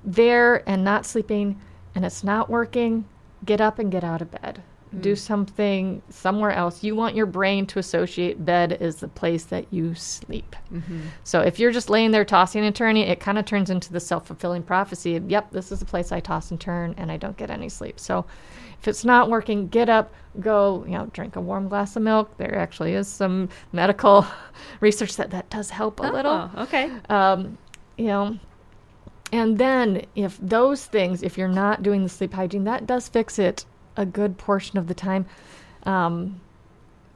there 0.04 0.68
and 0.68 0.84
not 0.84 1.06
sleeping 1.06 1.60
and 1.96 2.04
it's 2.04 2.24
not 2.24 2.50
working, 2.50 3.06
get 3.46 3.62
up 3.62 3.80
and 3.80 3.90
get 3.90 4.04
out 4.04 4.22
of 4.22 4.30
bed 4.30 4.62
mm. 4.94 5.02
do 5.02 5.16
something 5.16 6.02
somewhere 6.10 6.52
else. 6.52 6.84
You 6.84 6.96
want 6.96 7.16
your 7.16 7.26
brain 7.26 7.66
to 7.68 7.80
associate 7.80 8.44
bed 8.46 8.74
as 8.74 8.98
the 8.98 9.08
place 9.08 9.46
that 9.46 9.66
you 9.72 9.96
sleep. 9.96 10.56
Mm-hmm. 10.72 11.02
So 11.24 11.42
if 11.42 11.60
you're 11.60 11.72
just 11.72 11.90
laying 11.90 12.12
there 12.12 12.26
tossing 12.26 12.66
and 12.66 12.76
turning, 12.76 13.08
it 13.08 13.20
kind 13.20 13.38
of 13.38 13.46
turns 13.46 13.70
into 13.70 13.92
the 13.92 14.00
self 14.00 14.28
fulfilling 14.28 14.64
prophecy 14.64 15.16
of, 15.16 15.30
yep, 15.30 15.52
this 15.52 15.72
is 15.72 15.80
the 15.80 15.86
place 15.86 16.12
I 16.12 16.20
toss 16.20 16.52
and 16.52 16.60
turn 16.60 16.96
and 16.98 17.12
I 17.12 17.18
don't 17.18 17.38
get 17.38 17.50
any 17.50 17.70
sleep. 17.70 18.00
So 18.00 18.26
if 18.80 18.88
it's 18.88 19.06
not 19.06 19.30
working, 19.30 19.68
get 19.68 19.90
up, 19.90 20.12
go, 20.40 20.84
you 20.86 20.94
know, 20.94 21.06
drink 21.14 21.36
a 21.36 21.42
warm 21.42 21.68
glass 21.68 21.96
of 21.96 22.02
milk. 22.02 22.36
There 22.38 22.58
actually 22.58 22.94
is 22.94 23.08
some 23.08 23.50
medical 23.72 24.26
research 24.80 25.18
that 25.18 25.30
that 25.32 25.50
does 25.50 25.70
help 25.70 26.00
a 26.00 26.10
oh, 26.10 26.12
little. 26.12 26.52
Okay. 26.58 26.92
Um, 27.10 27.58
you 27.98 28.08
know, 28.08 28.40
and 29.32 29.58
then 29.58 30.06
if 30.16 30.38
those 30.42 30.86
things, 30.86 31.24
if 31.24 31.38
you're 31.38 31.48
not 31.48 31.84
doing 31.84 32.04
the 32.04 32.10
sleep 32.10 32.34
hygiene, 32.34 32.64
that 32.66 32.88
does 32.88 33.08
fix 33.08 33.40
it 33.40 33.66
a 34.02 34.06
good 34.06 34.38
portion 34.38 34.78
of 34.78 34.88
the 34.88 34.94
time, 34.94 35.26
um, 35.84 36.42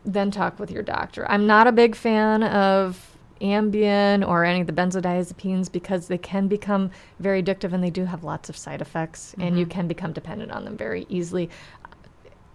then 0.06 0.32
talk 0.32 0.60
with 0.60 0.72
your 0.72 0.84
doctor. 0.84 1.30
I'm 1.30 1.46
not 1.48 1.68
a 1.68 1.72
big 1.72 1.96
fan 1.96 2.44
of 2.44 3.18
Ambien 3.42 4.26
or 4.26 4.46
any 4.46 4.62
of 4.62 4.68
the 4.68 4.74
benzodiazepines 4.74 5.70
because 5.72 6.08
they 6.08 6.18
can 6.18 6.48
become 6.48 6.92
very 7.20 7.44
addictive 7.44 7.74
and 7.74 7.84
they 7.84 7.90
do 7.90 8.06
have 8.06 8.24
lots 8.24 8.50
of 8.50 8.56
side 8.56 8.82
effects, 8.82 9.32
mm-hmm. 9.32 9.42
and 9.42 9.60
you 9.60 9.66
mm-hmm. 9.66 9.72
can 9.72 9.88
become 9.88 10.14
dependent 10.14 10.52
on 10.52 10.64
them 10.64 10.78
very 10.78 11.06
easily 11.10 11.50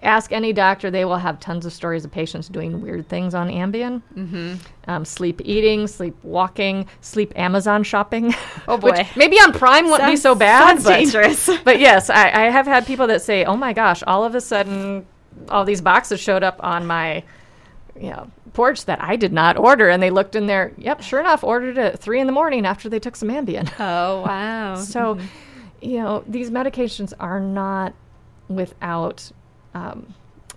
ask 0.02 0.32
any 0.32 0.52
doctor, 0.52 0.90
they 0.90 1.04
will 1.04 1.16
have 1.16 1.40
tons 1.40 1.66
of 1.66 1.72
stories 1.72 2.04
of 2.04 2.10
patients 2.10 2.48
doing 2.48 2.80
weird 2.80 3.08
things 3.08 3.34
on 3.34 3.48
Ambien. 3.48 4.02
Mm-hmm. 4.16 4.54
Um, 4.88 5.04
sleep 5.04 5.40
eating, 5.44 5.86
sleep 5.86 6.16
walking, 6.22 6.86
sleep 7.00 7.32
Amazon 7.36 7.82
shopping. 7.82 8.34
Oh 8.66 8.76
boy, 8.78 9.06
maybe 9.16 9.36
on 9.36 9.52
Prime 9.52 9.84
wouldn't 9.84 10.00
sounds, 10.00 10.12
be 10.12 10.16
so 10.16 10.34
bad. 10.34 10.82
but, 10.82 10.88
dangerous. 10.88 11.50
but 11.64 11.78
yes, 11.80 12.10
I, 12.10 12.46
I 12.46 12.50
have 12.50 12.66
had 12.66 12.86
people 12.86 13.06
that 13.08 13.22
say, 13.22 13.44
"Oh 13.44 13.56
my 13.56 13.72
gosh, 13.72 14.02
all 14.06 14.24
of 14.24 14.34
a 14.34 14.40
sudden, 14.40 15.06
all 15.48 15.64
these 15.64 15.80
boxes 15.80 16.20
showed 16.20 16.42
up 16.42 16.60
on 16.62 16.86
my, 16.86 17.22
you 17.94 18.10
know." 18.10 18.30
porch 18.52 18.86
that 18.86 19.00
I 19.00 19.14
did 19.14 19.32
not 19.32 19.56
order 19.56 19.88
and 19.88 20.02
they 20.02 20.10
looked 20.10 20.34
in 20.34 20.48
there 20.48 20.72
yep 20.76 21.02
sure 21.02 21.20
enough 21.20 21.44
ordered 21.44 21.78
it 21.78 21.94
at 21.94 22.00
three 22.00 22.18
in 22.20 22.26
the 22.26 22.32
morning 22.32 22.66
after 22.66 22.88
they 22.88 22.98
took 22.98 23.14
some 23.14 23.28
Ambien 23.28 23.72
oh 23.78 24.22
wow 24.22 24.74
so 24.92 25.14
mm-hmm. 25.14 25.26
you 25.80 25.98
know 25.98 26.24
these 26.26 26.50
medications 26.50 27.12
are 27.20 27.38
not 27.38 27.94
without 28.48 29.30
um, 29.74 30.14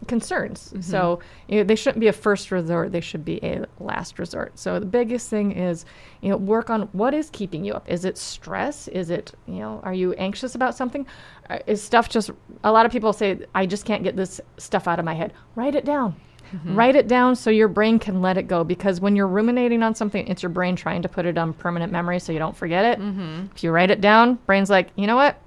concerns. 0.08 0.70
Mm-hmm. 0.70 0.82
So 0.82 1.20
you 1.48 1.58
know, 1.58 1.64
they 1.64 1.76
shouldn't 1.76 2.00
be 2.00 2.08
a 2.08 2.14
first 2.14 2.52
resort; 2.52 2.92
they 2.92 3.02
should 3.02 3.26
be 3.26 3.40
a 3.44 3.66
last 3.80 4.20
resort. 4.20 4.58
So 4.58 4.80
the 4.80 4.86
biggest 4.86 5.30
thing 5.30 5.52
is, 5.52 5.86
you 6.22 6.30
know, 6.30 6.38
work 6.38 6.70
on 6.70 6.84
what 6.92 7.14
is 7.14 7.30
keeping 7.30 7.64
you 7.64 7.74
up. 7.74 7.90
Is 7.90 8.06
it 8.06 8.18
stress? 8.18 8.88
Is 8.88 9.10
it 9.10 9.34
you 9.48 9.60
know, 9.60 9.80
are 9.84 9.94
you 9.94 10.14
anxious 10.14 10.56
about 10.56 10.76
something? 10.76 11.06
Uh, 11.50 11.60
is 11.68 11.82
stuff 11.82 12.10
just? 12.10 12.32
A 12.64 12.72
lot 12.72 12.86
of 12.86 12.92
people 12.92 13.14
say, 13.14 13.40
"I 13.56 13.66
just 13.66 13.86
can't 13.86 14.04
get 14.04 14.16
this 14.16 14.40
stuff 14.58 14.88
out 14.88 15.00
of 15.00 15.06
my 15.06 15.14
head." 15.14 15.34
Write 15.56 15.76
it 15.76 15.86
down. 15.86 16.16
Mm-hmm. 16.54 16.76
Write 16.76 16.96
it 16.96 17.08
down 17.08 17.36
so 17.36 17.50
your 17.50 17.68
brain 17.68 17.98
can 17.98 18.22
let 18.22 18.38
it 18.38 18.48
go. 18.48 18.64
Because 18.64 19.02
when 19.02 19.16
you're 19.16 19.28
ruminating 19.28 19.82
on 19.82 19.96
something, 19.96 20.28
it's 20.28 20.44
your 20.44 20.52
brain 20.52 20.76
trying 20.76 21.02
to 21.02 21.10
put 21.10 21.26
it 21.26 21.38
on 21.38 21.54
permanent 21.54 21.92
memory 21.92 22.20
so 22.20 22.32
you 22.32 22.40
don't 22.40 22.56
forget 22.56 22.86
it. 22.86 23.02
Mm-hmm. 23.02 23.48
If 23.56 23.64
you 23.64 23.72
write 23.72 23.90
it 23.90 24.02
down, 24.02 24.36
brain's 24.46 24.70
like, 24.70 24.90
you 24.96 25.08
know 25.08 25.16
what? 25.16 25.40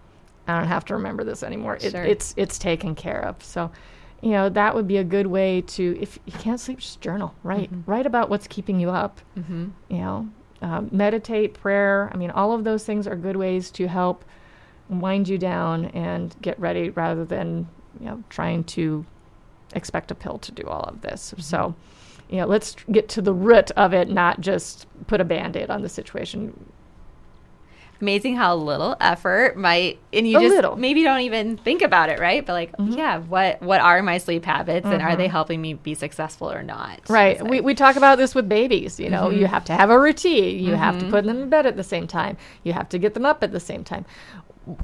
I 0.49 0.59
don't 0.59 0.69
have 0.69 0.85
to 0.87 0.95
remember 0.95 1.25
this 1.25 1.43
anymore. 1.43 1.77
It, 1.77 1.95
It's 1.95 2.35
it's 2.37 2.59
taken 2.59 2.95
care 2.95 3.25
of. 3.25 3.43
So, 3.43 3.71
you 4.21 4.31
know, 4.31 4.49
that 4.49 4.75
would 4.75 4.87
be 4.87 4.99
a 4.99 5.05
good 5.05 5.27
way 5.27 5.63
to 5.63 5.99
if 6.01 6.19
you 6.25 6.33
can't 6.33 6.61
sleep, 6.61 6.79
just 6.79 7.01
journal. 7.01 7.35
Write 7.43 7.73
mm-hmm. 7.73 7.91
write 7.91 8.07
about 8.07 8.31
what's 8.31 8.47
keeping 8.47 8.79
you 8.79 8.91
up. 8.91 9.21
Mm-hmm. 9.37 9.69
You 9.89 9.99
know, 9.99 10.29
um, 10.63 10.89
meditate, 10.93 11.55
prayer. 11.55 12.11
I 12.13 12.17
mean, 12.17 12.31
all 12.31 12.53
of 12.53 12.65
those 12.65 12.85
things 12.85 13.07
are 13.07 13.17
good 13.17 13.37
ways 13.37 13.71
to 13.73 13.89
help 13.89 14.25
wind 14.89 15.29
you 15.29 15.37
down 15.37 15.87
and 15.87 16.35
get 16.43 16.59
ready, 16.61 16.91
rather 16.91 17.25
than 17.25 17.69
you 18.01 18.07
know 18.07 18.23
trying 18.31 18.65
to 18.65 19.05
expect 19.75 20.11
a 20.11 20.15
pill 20.15 20.39
to 20.39 20.53
do 20.53 20.63
all 20.65 20.83
of 20.83 21.01
this. 21.01 21.33
Mm-hmm. 21.33 21.43
So. 21.43 21.75
You 22.29 22.39
know, 22.39 22.47
let's 22.47 22.75
get 22.91 23.09
to 23.11 23.23
the 23.23 23.33
root 23.33 23.71
of 23.77 23.95
it, 23.95 24.11
not 24.11 24.41
just 24.41 24.89
put 25.07 25.21
a 25.21 25.25
band 25.25 25.57
aid 25.57 25.71
on 25.71 25.83
the 25.83 25.89
situation 25.89 26.53
amazing 28.01 28.37
how 28.37 28.55
little 28.55 28.97
effort 29.01 29.57
might 29.57 29.99
and 30.13 30.29
you 30.29 30.37
a 30.37 30.41
just 30.41 30.55
little. 30.55 30.77
maybe 30.77 31.03
don't 31.03 31.21
even 31.21 31.57
think 31.57 31.83
about 31.83 32.09
it 32.09 32.19
right 32.19 32.45
but 32.45 32.53
like 32.53 32.73
mm-hmm. 32.73 32.93
yeah 32.93 33.19
what 33.19 33.61
what 33.63 33.81
are 33.81 34.03
my 34.03 34.19
sleep 34.19 34.45
habits 34.45 34.85
mm-hmm. 34.85 34.95
and 34.95 35.03
are 35.03 35.17
they 35.17 35.25
mm-hmm. 35.25 35.33
helping 35.33 35.61
me 35.61 35.75
be 35.75 35.95
successful 35.95 36.51
or 36.51 36.63
not 36.63 37.01
right 37.09 37.43
we, 37.49 37.61
we 37.61 37.75
talk 37.75 37.97
about 37.97 38.19
this 38.19 38.35
with 38.35 38.49
babies 38.49 39.01
you 39.01 39.09
know 39.09 39.29
mm-hmm. 39.29 39.41
you 39.41 39.47
have 39.47 39.65
to 39.65 39.73
have 39.73 39.91
a 39.91 39.99
routine 39.99 40.63
you 40.63 40.75
have 40.75 40.97
to 40.97 41.03
mm-hmm. 41.03 41.11
put 41.11 41.25
them 41.25 41.43
in 41.43 41.49
bed 41.49 41.67
at 41.67 41.77
the 41.77 41.85
same 41.85 42.07
time 42.07 42.37
you 42.65 42.73
have 42.73 42.89
to 42.89 42.99
get 42.99 43.15
them 43.15 43.25
up 43.25 43.43
at 43.43 43.53
the 43.53 43.61
same 43.61 43.83
time 43.83 44.05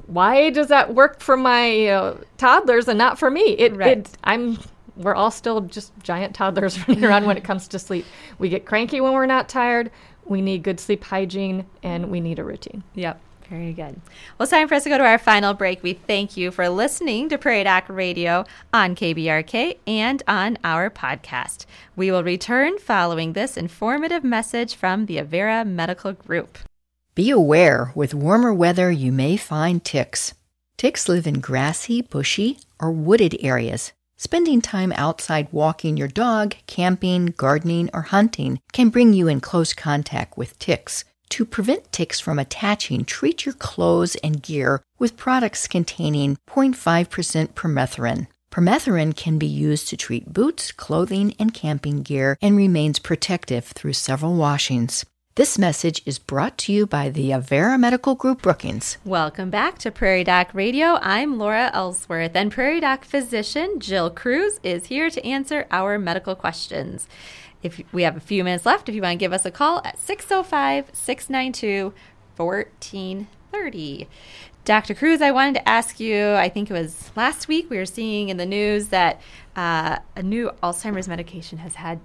why 0.06 0.48
does 0.50 0.68
that 0.68 0.94
work 0.94 1.20
for 1.20 1.36
my 1.36 2.14
toddlers 2.38 2.88
and 2.88 2.98
not 2.98 3.18
for 3.18 3.30
me 3.30 3.42
it, 3.58 3.74
right. 3.74 3.98
it 3.98 4.18
i'm 4.24 4.58
we're 4.96 5.14
all 5.14 5.30
still 5.30 5.62
just 5.62 5.92
giant 6.02 6.34
toddlers 6.34 6.78
running 6.88 7.04
around 7.04 7.26
when 7.26 7.36
it 7.36 7.44
comes 7.44 7.68
to 7.68 7.78
sleep 7.78 8.04
we 8.38 8.48
get 8.48 8.64
cranky 8.64 9.00
when 9.00 9.12
we're 9.12 9.26
not 9.26 9.48
tired 9.48 9.90
we 10.24 10.40
need 10.40 10.62
good 10.62 10.80
sleep 10.80 11.04
hygiene, 11.04 11.66
and 11.82 12.10
we 12.10 12.20
need 12.20 12.38
a 12.38 12.44
routine. 12.44 12.82
Yep. 12.94 13.20
Very 13.50 13.74
good. 13.74 14.00
Well, 14.38 14.44
it's 14.44 14.50
time 14.50 14.66
for 14.66 14.76
us 14.76 14.84
to 14.84 14.88
go 14.88 14.96
to 14.96 15.04
our 15.04 15.18
final 15.18 15.52
break. 15.52 15.82
We 15.82 15.92
thank 15.92 16.38
you 16.38 16.50
for 16.50 16.70
listening 16.70 17.28
to 17.28 17.36
Prairie 17.36 17.64
Doc 17.64 17.84
Radio 17.88 18.46
on 18.72 18.94
KBRK 18.94 19.76
and 19.86 20.22
on 20.26 20.56
our 20.64 20.88
podcast. 20.88 21.66
We 21.94 22.10
will 22.10 22.24
return 22.24 22.78
following 22.78 23.34
this 23.34 23.58
informative 23.58 24.24
message 24.24 24.74
from 24.74 25.04
the 25.04 25.18
Avera 25.18 25.66
Medical 25.66 26.14
Group. 26.14 26.60
Be 27.14 27.28
aware, 27.28 27.92
with 27.94 28.14
warmer 28.14 28.54
weather, 28.54 28.90
you 28.90 29.12
may 29.12 29.36
find 29.36 29.84
ticks. 29.84 30.32
Ticks 30.78 31.06
live 31.06 31.26
in 31.26 31.40
grassy, 31.40 32.00
bushy, 32.00 32.58
or 32.80 32.90
wooded 32.90 33.36
areas. 33.40 33.92
Spending 34.24 34.60
time 34.60 34.92
outside 34.92 35.48
walking 35.50 35.96
your 35.96 36.06
dog, 36.06 36.54
camping, 36.68 37.34
gardening, 37.36 37.90
or 37.92 38.02
hunting 38.02 38.60
can 38.72 38.88
bring 38.88 39.12
you 39.12 39.26
in 39.26 39.40
close 39.40 39.74
contact 39.74 40.38
with 40.38 40.56
ticks. 40.60 41.04
To 41.30 41.44
prevent 41.44 41.90
ticks 41.90 42.20
from 42.20 42.38
attaching, 42.38 43.04
treat 43.04 43.44
your 43.44 43.54
clothes 43.54 44.14
and 44.22 44.40
gear 44.40 44.84
with 44.96 45.16
products 45.16 45.66
containing 45.66 46.38
0.5% 46.48 47.54
permethrin. 47.54 48.28
Permethrin 48.52 49.16
can 49.16 49.38
be 49.38 49.46
used 49.48 49.88
to 49.88 49.96
treat 49.96 50.32
boots, 50.32 50.70
clothing, 50.70 51.34
and 51.40 51.52
camping 51.52 52.04
gear 52.04 52.38
and 52.40 52.56
remains 52.56 53.00
protective 53.00 53.64
through 53.64 53.94
several 53.94 54.36
washings. 54.36 55.04
This 55.34 55.58
message 55.58 56.02
is 56.04 56.18
brought 56.18 56.58
to 56.58 56.74
you 56.74 56.86
by 56.86 57.08
the 57.08 57.30
Avera 57.30 57.80
Medical 57.80 58.14
Group 58.14 58.42
Brookings. 58.42 58.98
Welcome 59.02 59.48
back 59.48 59.78
to 59.78 59.90
Prairie 59.90 60.24
Doc 60.24 60.50
Radio. 60.52 60.98
I'm 61.00 61.38
Laura 61.38 61.70
Ellsworth, 61.72 62.36
and 62.36 62.52
Prairie 62.52 62.80
Doc 62.80 63.06
physician 63.06 63.80
Jill 63.80 64.10
Kruse 64.10 64.60
is 64.62 64.88
here 64.88 65.08
to 65.08 65.26
answer 65.26 65.66
our 65.70 65.98
medical 65.98 66.34
questions. 66.34 67.08
If 67.62 67.80
we 67.94 68.02
have 68.02 68.14
a 68.14 68.20
few 68.20 68.44
minutes 68.44 68.66
left, 68.66 68.90
if 68.90 68.94
you 68.94 69.00
want 69.00 69.14
to 69.14 69.24
give 69.24 69.32
us 69.32 69.46
a 69.46 69.50
call 69.50 69.80
at 69.86 69.98
605 69.98 70.90
692 70.92 71.94
1430. 72.36 74.08
Dr. 74.66 74.94
Kruse, 74.94 75.22
I 75.22 75.30
wanted 75.30 75.54
to 75.54 75.66
ask 75.66 75.98
you 75.98 76.34
I 76.34 76.50
think 76.50 76.70
it 76.70 76.74
was 76.74 77.10
last 77.16 77.48
week 77.48 77.70
we 77.70 77.78
were 77.78 77.86
seeing 77.86 78.28
in 78.28 78.36
the 78.36 78.44
news 78.44 78.88
that 78.88 79.22
uh, 79.56 79.96
a 80.14 80.22
new 80.22 80.50
Alzheimer's 80.62 81.08
medication 81.08 81.56
has 81.56 81.76
had 81.76 82.00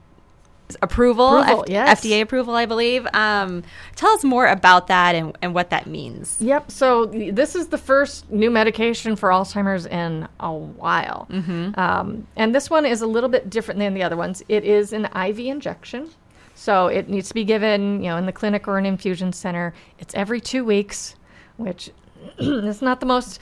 approval, 0.82 1.38
Approval, 1.38 1.64
F- 1.64 1.70
yes. 1.70 2.02
FDA 2.02 2.22
approval, 2.22 2.56
I 2.56 2.66
believe. 2.66 3.08
Um, 3.14 3.64
tell 3.96 4.12
us 4.12 4.24
more 4.24 4.48
about 4.48 4.88
that 4.88 5.16
and, 5.16 5.38
and 5.42 5.54
what 5.54 5.70
that 5.70 5.88
means. 5.88 6.38
Yep. 6.40 6.72
So 6.72 7.06
this 7.06 7.56
is 7.56 7.68
the 7.68 7.78
first 7.78 8.30
new 8.32 8.52
medication 8.52 9.16
for 9.16 9.30
Alzheimer's 9.30 9.86
in 9.86 10.28
a 10.40 10.54
while, 10.54 11.28
mm-hmm. 11.30 11.80
um, 11.80 12.28
and 12.36 12.54
this 12.54 12.70
one 12.70 12.86
is 12.86 13.02
a 13.02 13.08
little 13.08 13.30
bit 13.30 13.50
different 13.50 13.80
than 13.80 13.94
the 13.94 14.04
other 14.04 14.18
ones. 14.18 14.44
It 14.50 14.64
is 14.64 14.94
an 14.94 15.06
IV 15.06 15.40
injection, 15.40 16.10
so 16.56 16.88
it 16.88 17.08
needs 17.10 17.28
to 17.30 17.34
be 17.34 17.44
given, 17.44 18.04
you 18.04 18.10
know, 18.10 18.18
in 18.18 18.26
the 18.26 18.32
clinic 18.32 18.68
or 18.68 18.78
an 18.78 18.86
infusion 18.86 19.32
center. 19.32 19.74
It's 20.00 20.14
every 20.16 20.42
two 20.42 20.66
weeks, 20.66 21.16
which 21.58 21.92
is 22.40 22.82
not 22.82 23.00
the 23.00 23.06
most 23.06 23.40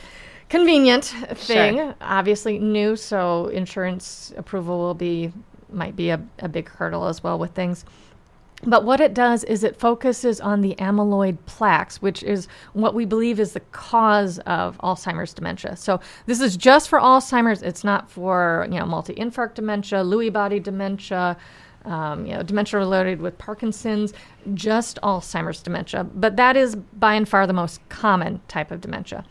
convenient 0.50 1.06
thing. 1.06 1.78
Sure. 1.78 1.96
Obviously 2.02 2.60
new, 2.60 2.96
so 2.96 3.48
insurance 3.48 4.34
approval 4.38 4.78
will 4.78 4.94
be 4.94 5.32
might 5.76 5.96
be 5.96 6.10
a, 6.10 6.20
a 6.40 6.48
big 6.48 6.70
hurdle 6.70 7.08
as 7.08 7.24
well 7.24 7.38
with 7.38 7.52
things. 7.52 7.86
But 8.64 8.86
what 8.86 9.00
it 9.00 9.14
does 9.14 9.44
is 9.44 9.64
it 9.64 9.78
focuses 9.78 10.40
on 10.40 10.62
the 10.62 10.76
amyloid 10.76 11.38
plaques, 11.46 12.02
which 12.02 12.24
is 12.24 12.48
what 12.74 12.96
we 12.96 13.06
believe 13.06 13.40
is 13.40 13.54
the 13.54 13.60
cause 13.60 14.40
of 14.40 14.78
Alzheimer's 14.80 15.34
dementia. 15.34 15.76
So 15.76 16.00
this 16.26 16.40
is 16.40 16.56
just 16.56 16.90
for 16.90 17.00
Alzheimer's. 17.00 17.62
It's 17.62 17.84
not 17.84 18.10
for 18.10 18.68
you 18.72 18.80
know 18.80 18.86
multi-infarct 18.86 19.56
dementia, 19.56 20.00
Lewy 20.00 20.32
body 20.32 20.60
dementia, 20.60 21.38
um, 21.84 22.26
you 22.26 22.34
know 22.34 22.44
dementia 22.44 22.80
related 22.80 23.22
with 23.22 23.38
Parkinson's, 23.38 24.14
just 24.54 25.00
Alzheimer's 25.04 25.62
dementia. 25.62 26.06
But 26.06 26.38
that 26.38 26.56
is 26.56 26.76
by 26.76 27.14
and 27.16 27.28
far 27.28 27.46
the 27.46 27.54
most 27.54 27.88
common 27.90 28.42
type 28.48 28.72
of 28.72 28.82
dementia. 28.82 29.26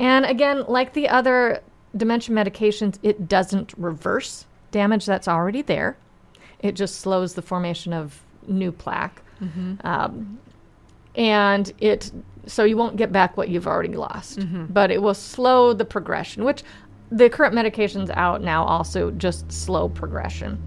And 0.00 0.24
again, 0.24 0.64
like 0.66 0.94
the 0.94 1.08
other 1.08 1.62
dementia 1.96 2.34
medications, 2.34 2.98
it 3.02 3.28
doesn't 3.28 3.74
reverse 3.76 4.46
damage 4.72 5.06
that's 5.06 5.28
already 5.28 5.62
there. 5.62 5.96
It 6.58 6.72
just 6.72 7.00
slows 7.00 7.34
the 7.34 7.42
formation 7.42 7.92
of 7.92 8.20
new 8.48 8.72
plaque. 8.72 9.22
Um, 9.84 10.38
and 11.14 11.72
it 11.78 12.10
so 12.46 12.64
you 12.64 12.76
won't 12.76 12.96
get 12.96 13.12
back 13.12 13.36
what 13.36 13.48
you've 13.48 13.66
already 13.68 13.94
lost, 13.94 14.38
but 14.72 14.90
it 14.90 15.00
will 15.00 15.14
slow 15.14 15.72
the 15.72 15.84
progression, 15.84 16.44
which 16.44 16.62
the 17.10 17.28
current 17.30 17.54
medications 17.54 18.10
out 18.10 18.42
now 18.42 18.64
also 18.64 19.10
just 19.12 19.50
slow 19.52 19.88
progression. 19.88 20.58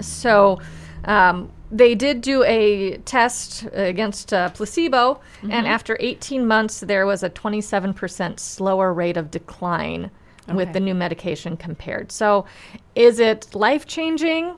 So 0.00 0.60
um, 1.04 1.50
they 1.70 1.94
did 1.94 2.20
do 2.20 2.42
a 2.44 2.96
test 3.04 3.66
against 3.72 4.32
uh, 4.32 4.48
placebo, 4.50 5.20
and 5.42 5.66
after 5.66 5.96
18 6.00 6.46
months, 6.46 6.80
there 6.80 7.06
was 7.06 7.22
a 7.22 7.30
27% 7.30 8.38
slower 8.40 8.92
rate 8.94 9.16
of 9.16 9.30
decline 9.30 10.10
with 10.48 10.72
the 10.72 10.80
new 10.80 10.94
medication 10.94 11.56
compared. 11.56 12.10
So, 12.12 12.46
is 12.94 13.20
it 13.20 13.54
life 13.54 13.86
changing? 13.86 14.54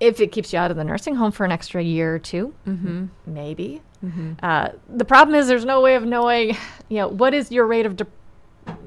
If 0.00 0.20
it 0.20 0.30
keeps 0.30 0.52
you 0.52 0.60
out 0.60 0.70
of 0.70 0.76
the 0.76 0.84
nursing 0.84 1.16
home 1.16 1.32
for 1.32 1.44
an 1.44 1.50
extra 1.50 1.82
year 1.82 2.14
or 2.14 2.18
2 2.20 2.54
mm-hmm. 2.66 3.06
maybe. 3.26 3.82
Uh, 4.44 4.68
the 4.88 5.04
problem 5.04 5.34
is 5.34 5.48
there's 5.48 5.64
no 5.64 5.80
way 5.80 5.96
of 5.96 6.04
knowing, 6.04 6.56
you 6.88 6.98
know, 6.98 7.08
what 7.08 7.34
is 7.34 7.50
your 7.50 7.66
rate 7.66 7.84
of 7.84 7.96
de- 7.96 8.06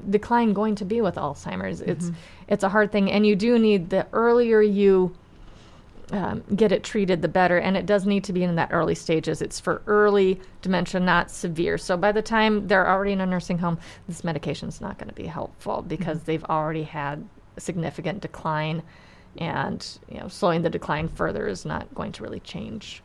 decline 0.08 0.52
going 0.52 0.74
to 0.76 0.84
be 0.84 1.00
with 1.00 1.16
Alzheimer's. 1.16 1.80
It's 1.80 2.10
it's 2.48 2.64
a 2.64 2.68
hard 2.68 2.92
thing, 2.92 3.10
and 3.10 3.26
you 3.26 3.36
do 3.36 3.58
need 3.58 3.90
the 3.90 4.06
earlier 4.12 4.60
you 4.60 5.14
um, 6.12 6.44
get 6.54 6.70
it 6.72 6.84
treated, 6.84 7.22
the 7.22 7.28
better. 7.28 7.58
And 7.58 7.76
it 7.76 7.86
does 7.86 8.06
need 8.06 8.22
to 8.24 8.32
be 8.32 8.44
in 8.44 8.54
that 8.56 8.68
early 8.72 8.94
stages. 8.94 9.42
It's 9.42 9.58
for 9.58 9.82
early 9.86 10.40
dementia, 10.60 11.00
not 11.00 11.30
severe. 11.30 11.78
So 11.78 11.96
by 11.96 12.12
the 12.12 12.22
time 12.22 12.68
they're 12.68 12.88
already 12.88 13.12
in 13.12 13.20
a 13.20 13.26
nursing 13.26 13.58
home, 13.58 13.78
this 14.06 14.22
medication 14.22 14.68
is 14.68 14.80
not 14.80 14.98
going 14.98 15.08
to 15.08 15.14
be 15.14 15.26
helpful 15.26 15.82
because 15.82 16.22
they've 16.22 16.44
already 16.44 16.82
had 16.84 17.26
a 17.56 17.60
significant 17.60 18.20
decline, 18.20 18.82
and 19.38 19.86
you 20.10 20.20
know, 20.20 20.28
slowing 20.28 20.62
the 20.62 20.70
decline 20.70 21.08
further 21.08 21.48
is 21.48 21.64
not 21.64 21.92
going 21.94 22.12
to 22.12 22.22
really 22.22 22.40
change. 22.40 23.02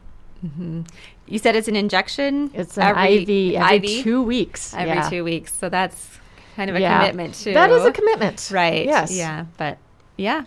You 1.26 1.40
said 1.40 1.56
it's 1.56 1.68
an 1.68 1.76
injection? 1.76 2.52
It's 2.54 2.78
an 2.78 2.96
IV 2.96 3.56
every 3.56 4.02
two 4.04 4.22
weeks. 4.22 4.74
Every 4.74 4.96
yeah. 4.96 5.10
two 5.10 5.24
weeks. 5.24 5.54
So 5.54 5.68
that's 5.70 6.20
kind 6.56 6.70
of 6.70 6.76
a 6.76 6.80
Yeah. 6.80 7.00
commitment, 7.00 7.34
too. 7.36 7.54
That 7.54 7.72
is 7.72 7.86
a 7.86 7.92
commitment, 7.92 8.50
Right. 8.52 8.86
Yes. 8.86 9.16
Yeah. 9.16 9.46
But 9.58 9.78
yeah. 10.18 10.44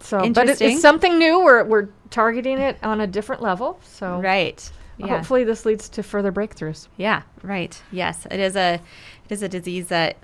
So, 0.00 0.30
but 0.32 0.48
it, 0.48 0.60
it's 0.60 0.80
something 0.80 1.18
new. 1.18 1.40
We're 1.40 1.64
we're 1.64 1.88
targeting 2.10 2.58
it 2.58 2.76
on 2.82 3.00
a 3.00 3.06
different 3.06 3.42
level. 3.42 3.80
So 3.82 4.20
Right. 4.20 4.70
Yeah. 4.96 5.08
hopefully 5.08 5.44
this 5.44 5.64
leads 5.64 5.88
to 5.90 6.02
further 6.02 6.32
breakthroughs. 6.32 6.88
Yeah. 6.96 7.22
Right. 7.42 7.80
Yes. 7.92 8.26
It 8.30 8.40
is 8.40 8.56
a 8.56 8.74
it 8.74 9.32
is 9.32 9.42
a 9.42 9.48
disease 9.48 9.88
that 9.88 10.16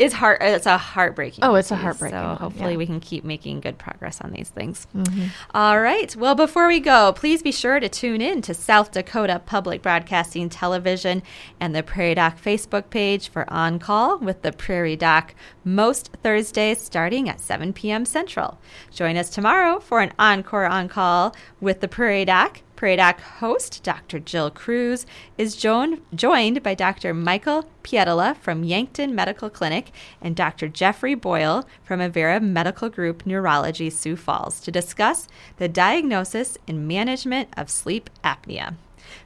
is 0.00 0.14
heart 0.14 0.38
it's 0.40 0.66
a 0.66 0.78
heartbreaking 0.78 1.44
Oh, 1.44 1.54
it's 1.54 1.70
a 1.70 1.74
disease, 1.74 1.82
heartbreaking 1.82 2.18
so 2.18 2.26
one, 2.28 2.36
hopefully 2.36 2.72
yeah. 2.72 2.78
we 2.78 2.86
can 2.86 3.00
keep 3.00 3.22
making 3.22 3.60
good 3.60 3.78
progress 3.78 4.20
on 4.20 4.32
these 4.32 4.48
things. 4.48 4.86
Mm-hmm. 4.96 5.26
All 5.54 5.80
right. 5.80 6.14
Well 6.16 6.34
before 6.34 6.66
we 6.66 6.80
go 6.80 7.12
please 7.12 7.42
be 7.42 7.52
sure 7.52 7.78
to 7.78 7.88
tune 7.88 8.20
in 8.20 8.42
to 8.42 8.54
south 8.54 8.92
dakota 8.92 9.40
public 9.44 9.82
broadcasting 9.82 10.48
television 10.48 11.22
and 11.60 11.74
the 11.74 11.82
prairie 11.82 12.14
doc 12.14 12.40
facebook 12.40 12.90
page 12.90 13.28
for 13.28 13.50
on 13.52 13.78
call 13.78 14.18
with 14.18 14.42
the 14.42 14.52
prairie 14.52 14.96
doc 14.96 15.34
most 15.64 16.10
thursdays 16.22 16.80
starting 16.80 17.28
at 17.28 17.40
7 17.40 17.72
p.m 17.72 18.04
central. 18.04 18.58
Join 18.90 19.16
us 19.16 19.28
tomorrow 19.30 19.80
for 19.80 20.00
an 20.00 20.12
encore 20.18 20.64
on 20.64 20.88
call 20.88 21.34
with 21.60 21.80
the 21.80 21.88
prairie 21.88 22.24
doc 22.24 22.62
Doc 22.80 23.20
host, 23.20 23.82
Dr. 23.82 24.18
Jill 24.18 24.50
Kruse, 24.50 25.04
is 25.36 25.54
joined, 25.54 26.00
joined 26.14 26.62
by 26.62 26.74
Dr. 26.74 27.12
Michael 27.12 27.68
Pietola 27.82 28.36
from 28.38 28.64
Yankton 28.64 29.14
Medical 29.14 29.50
Clinic 29.50 29.92
and 30.22 30.34
Dr. 30.34 30.66
Jeffrey 30.66 31.14
Boyle 31.14 31.68
from 31.84 32.00
Avera 32.00 32.40
Medical 32.42 32.88
Group 32.88 33.26
Neurology 33.26 33.90
Sioux 33.90 34.16
Falls 34.16 34.60
to 34.60 34.70
discuss 34.70 35.28
the 35.58 35.68
diagnosis 35.68 36.56
and 36.66 36.88
management 36.88 37.50
of 37.54 37.68
sleep 37.68 38.08
apnea. 38.24 38.76